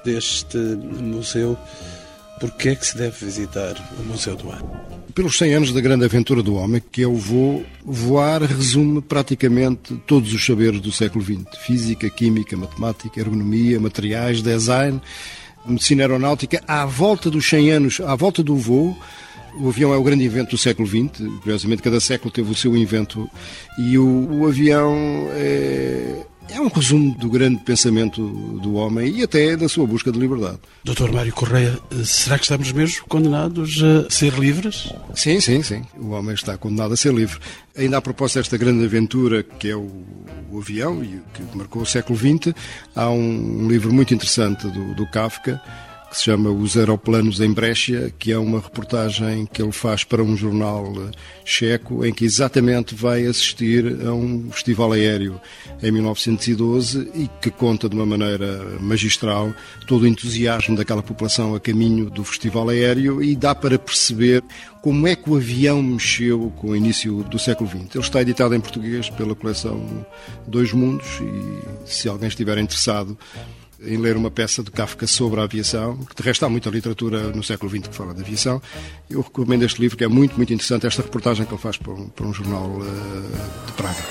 deste 0.04 0.58
museu. 0.58 1.56
Por 2.46 2.52
que 2.52 2.70
é 2.70 2.76
que 2.76 2.86
se 2.86 2.96
deve 2.96 3.26
visitar 3.26 3.74
o 4.00 4.04
Museu 4.04 4.36
do 4.36 4.52
Ar? 4.52 4.62
Pelos 5.16 5.36
100 5.36 5.54
anos 5.56 5.74
da 5.74 5.82
grande 5.82 6.06
aventura 6.06 6.44
do 6.44 6.54
homem, 6.54 6.80
que 6.92 7.02
é 7.02 7.08
o 7.08 7.16
voo, 7.16 7.66
voar 7.84 8.44
resume 8.44 9.02
praticamente 9.02 9.96
todos 10.06 10.32
os 10.32 10.46
saberes 10.46 10.80
do 10.80 10.92
século 10.92 11.26
XX: 11.26 11.44
física, 11.66 12.08
química, 12.08 12.56
matemática, 12.56 13.20
ergonomia, 13.20 13.80
materiais, 13.80 14.44
design. 14.44 15.02
medicina 15.66 16.04
aeronáutica 16.04 16.62
à 16.68 16.86
volta 16.86 17.32
dos 17.32 17.50
100 17.50 17.72
anos, 17.72 18.00
à 18.00 18.16
volta 18.16 18.44
do 18.44 18.56
voo. 18.56 18.96
O 19.60 19.70
avião 19.70 19.92
é 19.92 19.98
o 19.98 20.04
grande 20.04 20.24
invento 20.24 20.52
do 20.52 20.58
século 20.60 20.88
XX. 20.88 21.28
Curiosamente, 21.42 21.82
cada 21.82 22.00
século 22.00 22.30
teve 22.30 22.52
o 22.52 22.56
seu 22.56 22.78
invento. 22.78 23.28
E 23.80 23.98
o, 23.98 24.42
o 24.42 24.46
avião 24.46 24.94
é, 25.32 26.28
é 26.50 26.60
um 26.60 26.68
resumo 26.68 27.16
do 27.18 27.30
grande 27.30 27.58
pensamento 27.58 28.22
do 28.60 28.76
homem 28.76 29.18
e 29.18 29.24
até 29.24 29.56
da 29.56 29.68
sua 29.68 29.86
busca 29.86 30.12
de 30.12 30.20
liberdade. 30.20 30.60
Doutor 30.84 31.12
Mário 31.12 31.34
Correia, 31.34 31.80
será 32.04 32.38
que 32.38 32.44
estamos 32.44 32.72
mesmo 32.72 33.06
condenados 33.08 33.82
a 33.84 34.10
ser 34.10 34.34
livres? 34.34 34.94
Sim, 35.16 35.40
sim, 35.40 35.62
sim. 35.64 35.84
O 35.98 36.10
homem 36.10 36.34
está 36.34 36.58
condenado 36.58 36.94
a 36.94 36.98
ser 36.98 37.14
livre. 37.14 37.40
Ainda 37.78 37.98
a 37.98 38.02
propósito 38.02 38.40
desta 38.40 38.58
grande 38.58 38.86
aventura 38.86 39.44
que 39.44 39.70
é 39.70 39.76
o, 39.76 39.90
o 40.52 40.60
avião 40.60 41.04
e 41.04 41.22
que 41.34 41.58
marcou 41.58 41.82
o 41.82 41.86
século 41.86 42.18
XX, 42.18 42.54
há 42.96 43.10
um, 43.10 43.66
um 43.66 43.68
livro 43.68 43.94
muito 43.94 44.14
interessante 44.14 44.68
do, 44.68 44.94
do 44.94 45.06
Kafka 45.08 45.62
que 46.16 46.20
se 46.20 46.24
chama 46.24 46.50
Os 46.50 46.78
Aeroplanos 46.78 47.42
em 47.42 47.52
Brescia, 47.52 48.14
que 48.18 48.32
é 48.32 48.38
uma 48.38 48.62
reportagem 48.62 49.46
que 49.46 49.62
ele 49.62 49.74
faz 49.74 50.06
para 50.06 50.24
um 50.24 50.38
jornal 50.38 50.94
eh, 50.96 51.12
checo, 51.44 52.06
em 52.06 52.14
que 52.14 52.24
exatamente 52.24 52.96
vai 52.96 53.26
assistir 53.26 53.86
a 54.08 54.14
um 54.14 54.50
festival 54.50 54.94
aéreo 54.94 55.42
em 55.84 55.92
1912 55.92 57.12
e 57.14 57.30
que 57.42 57.52
conta 57.52 57.90
de 57.90 57.96
uma 57.98 58.06
maneira 58.06 58.64
magistral 58.80 59.54
todo 59.88 60.04
o 60.04 60.08
entusiasmo 60.08 60.78
daquela 60.78 61.04
população 61.04 61.54
a 61.54 61.60
caminho 61.60 62.10
do 62.10 62.24
festival 62.24 62.70
aéreo 62.70 63.22
e 63.22 63.36
dá 63.36 63.54
para 63.54 63.78
perceber 63.78 64.42
como 64.82 65.08
é 65.08 65.18
que 65.18 65.30
o 65.30 65.36
avião 65.36 65.84
mexeu 65.84 66.54
com 66.56 66.70
o 66.70 66.76
início 66.76 67.24
do 67.24 67.38
século 67.38 67.70
XX. 67.70 67.94
Ele 67.94 68.04
está 68.04 68.22
editado 68.22 68.56
em 68.56 68.62
português 68.62 69.10
pela 69.10 69.36
coleção 69.36 70.06
Dois 70.48 70.72
Mundos 70.72 71.20
e 71.20 71.90
se 71.92 72.08
alguém 72.08 72.30
estiver 72.30 72.58
interessado 72.58 73.18
em 73.82 73.98
ler 73.98 74.16
uma 74.16 74.32
peça 74.32 74.64
de 74.64 74.72
Kafka 74.72 75.08
sobre 75.08 75.40
a 75.40 75.44
aviação, 75.44 75.98
que 75.98 76.16
de 76.16 76.24
resto 76.24 76.46
há 76.46 76.50
muita 76.50 76.70
literatura 76.70 77.32
no 77.32 77.44
século 77.44 77.70
XX 77.70 77.88
que 77.88 77.96
fala 77.96 78.14
de 78.14 78.22
aviação. 78.22 78.62
Eu 79.10 79.22
recomendo 79.22 79.64
este 79.64 79.80
livro, 79.82 79.98
que 79.98 80.04
é 80.04 80.08
muito, 80.08 80.36
muito 80.38 80.54
interessante, 80.54 80.88
esta 80.88 81.02
reportagem 81.02 81.46
que 81.46 81.54
ele 81.54 81.62
faz 81.62 81.78
para 81.78 81.94
um, 81.94 82.08
para 82.08 82.26
um 82.26 82.34
jornal 82.34 82.66
uh, 82.70 83.66
de 83.66 83.72
Praga. 83.74 84.04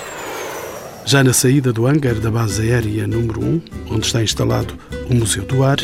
Já 1.06 1.22
na 1.22 1.32
saída 1.32 1.72
do 1.72 1.86
hangar 1.86 2.14
da 2.14 2.30
base 2.30 2.62
aérea 2.62 3.06
número 3.06 3.42
1, 3.42 3.62
onde 3.90 4.06
está 4.06 4.22
instalado 4.22 4.78
o 5.10 5.14
Museu 5.14 5.44
do 5.44 5.62
Ar, 5.62 5.78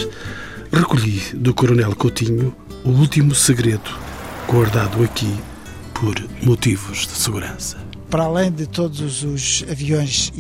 recolhi 0.73 1.21
do 1.35 1.53
Coronel 1.53 1.95
Coutinho 1.95 2.55
o 2.85 2.91
último 2.91 3.35
segredo, 3.35 3.91
guardado 4.49 5.03
aqui 5.05 5.33
por 5.93 6.15
motivos 6.43 7.07
de 7.07 7.13
segurança 7.13 7.90
para 8.11 8.25
além 8.25 8.51
de 8.51 8.67
todos 8.67 9.23
os 9.23 9.65
aviões 9.71 10.33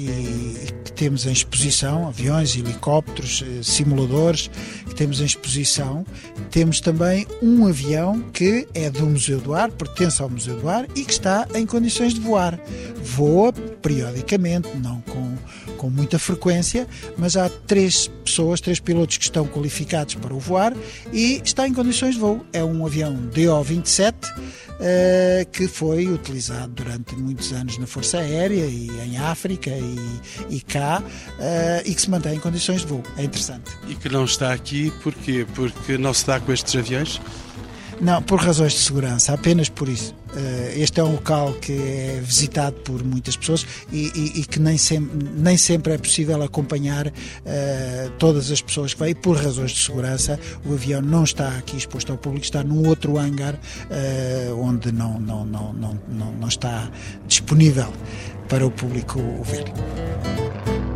que 0.85 0.93
temos 0.93 1.25
em 1.25 1.33
exposição, 1.33 2.09
aviões, 2.09 2.57
helicópteros, 2.57 3.45
eh, 3.47 3.63
simuladores 3.63 4.51
que 4.87 4.95
temos 4.95 5.21
em 5.21 5.25
exposição, 5.25 6.05
temos 6.51 6.81
também 6.81 7.27
um 7.41 7.67
avião 7.67 8.21
que 8.33 8.67
é 8.75 8.91
do 8.91 9.07
Museu 9.07 9.41
do 9.41 9.55
Ar, 9.55 9.71
pertence 9.71 10.21
ao 10.21 10.29
Museu 10.29 10.59
do 10.61 10.69
Ar 10.69 10.87
e 10.97 11.05
que 11.05 11.13
está 11.13 11.47
em 11.55 11.65
condições 11.65 12.13
de 12.13 12.21
voar. 12.21 12.59
Voa 13.03 13.53
periodicamente, 13.53 14.69
não 14.77 15.01
com, 15.03 15.30
com 15.77 15.91
muita 15.91 16.19
frequência, 16.19 16.87
mas 17.17 17.37
há 17.37 17.49
três 17.49 18.09
pessoas, 18.25 18.61
três 18.61 18.81
pilotos 18.81 19.17
que 19.17 19.25
estão 19.25 19.47
qualificados 19.47 20.15
para 20.15 20.35
o 20.35 20.39
voar 20.39 20.75
e 21.13 21.41
está 21.45 21.67
em 21.67 21.75
condições 21.75 22.15
de 22.15 22.21
voo. 22.21 22.45
É 22.53 22.65
um 22.65 22.85
avião 22.87 23.15
DO-27 23.15 24.15
uh, 24.81 25.51
que 25.51 25.69
foi 25.69 26.09
utilizado 26.09 26.73
durante 26.73 27.15
muitos 27.17 27.53
anos 27.53 27.79
na 27.79 27.87
Força 27.87 28.19
Aérea 28.19 28.67
e 28.67 28.89
em 29.05 29.19
África 29.19 29.71
e, 29.71 30.21
e 30.49 30.61
cá 30.61 31.03
uh, 31.03 31.83
e 31.85 31.95
que 31.95 32.01
se 32.01 32.11
mantém 32.11 32.37
em 32.37 32.41
condições 32.41 32.81
de 32.81 32.87
voo. 32.87 33.03
É 33.17 33.25
interessante. 33.25 33.71
E 33.89 33.95
que 33.95 34.09
não 34.09 34.25
está 34.25 34.53
aqui 34.53 34.93
porquê? 35.03 35.47
Porque 35.55 35.99
não 35.99 36.15
se 36.15 36.27
dá 36.27 36.41
com 36.41 36.53
estes 36.53 36.75
aviões? 36.77 37.21
Não, 38.01 38.23
por 38.23 38.41
razões 38.41 38.73
de 38.73 38.79
segurança, 38.79 39.35
apenas 39.35 39.69
por 39.69 39.87
isso. 39.87 40.15
Eh, 40.37 40.75
este 40.81 41.01
é 41.01 41.05
um 41.05 41.13
local 41.13 41.55
que 41.55 41.73
é 41.73 42.21
visitado 42.23 42.77
por 42.81 43.03
muitas 43.03 43.37
pessoas 43.37 43.67
e, 43.93 44.11
e, 44.15 44.41
e 44.41 44.45
que 44.45 44.61
nem 44.61 44.79
sempre, 44.79 45.29
nem 45.37 45.57
sempre 45.57 45.95
é 45.95 45.99
possível 45.99 46.43
acompanhar 46.43 47.09
uh, 47.09 48.11
todas 48.19 48.51
as 48.51 48.63
pessoas 48.63 48.95
que 48.95 49.01
vêm. 49.01 49.15
Por 49.15 49.37
razões 49.37 49.73
de 49.73 49.81
segurança, 49.81 50.39
o 50.65 50.75
avião 50.75 51.03
não 51.03 51.25
está 51.25 51.49
aqui 51.59 51.77
exposto 51.77 52.13
ao 52.13 52.19
público, 52.19 52.45
está 52.45 52.63
num 52.63 52.87
outro 52.87 53.19
hangar 53.19 53.55
uh, 53.55 54.61
onde 54.61 54.93
não, 54.93 55.19
não, 55.19 55.45
não, 55.45 55.73
não, 55.73 55.99
não, 56.09 56.33
não 56.33 56.49
está 56.49 56.91
disponível 57.27 57.93
para 58.49 58.67
o 58.67 58.71
público 58.71 59.21
ver. 59.45 60.90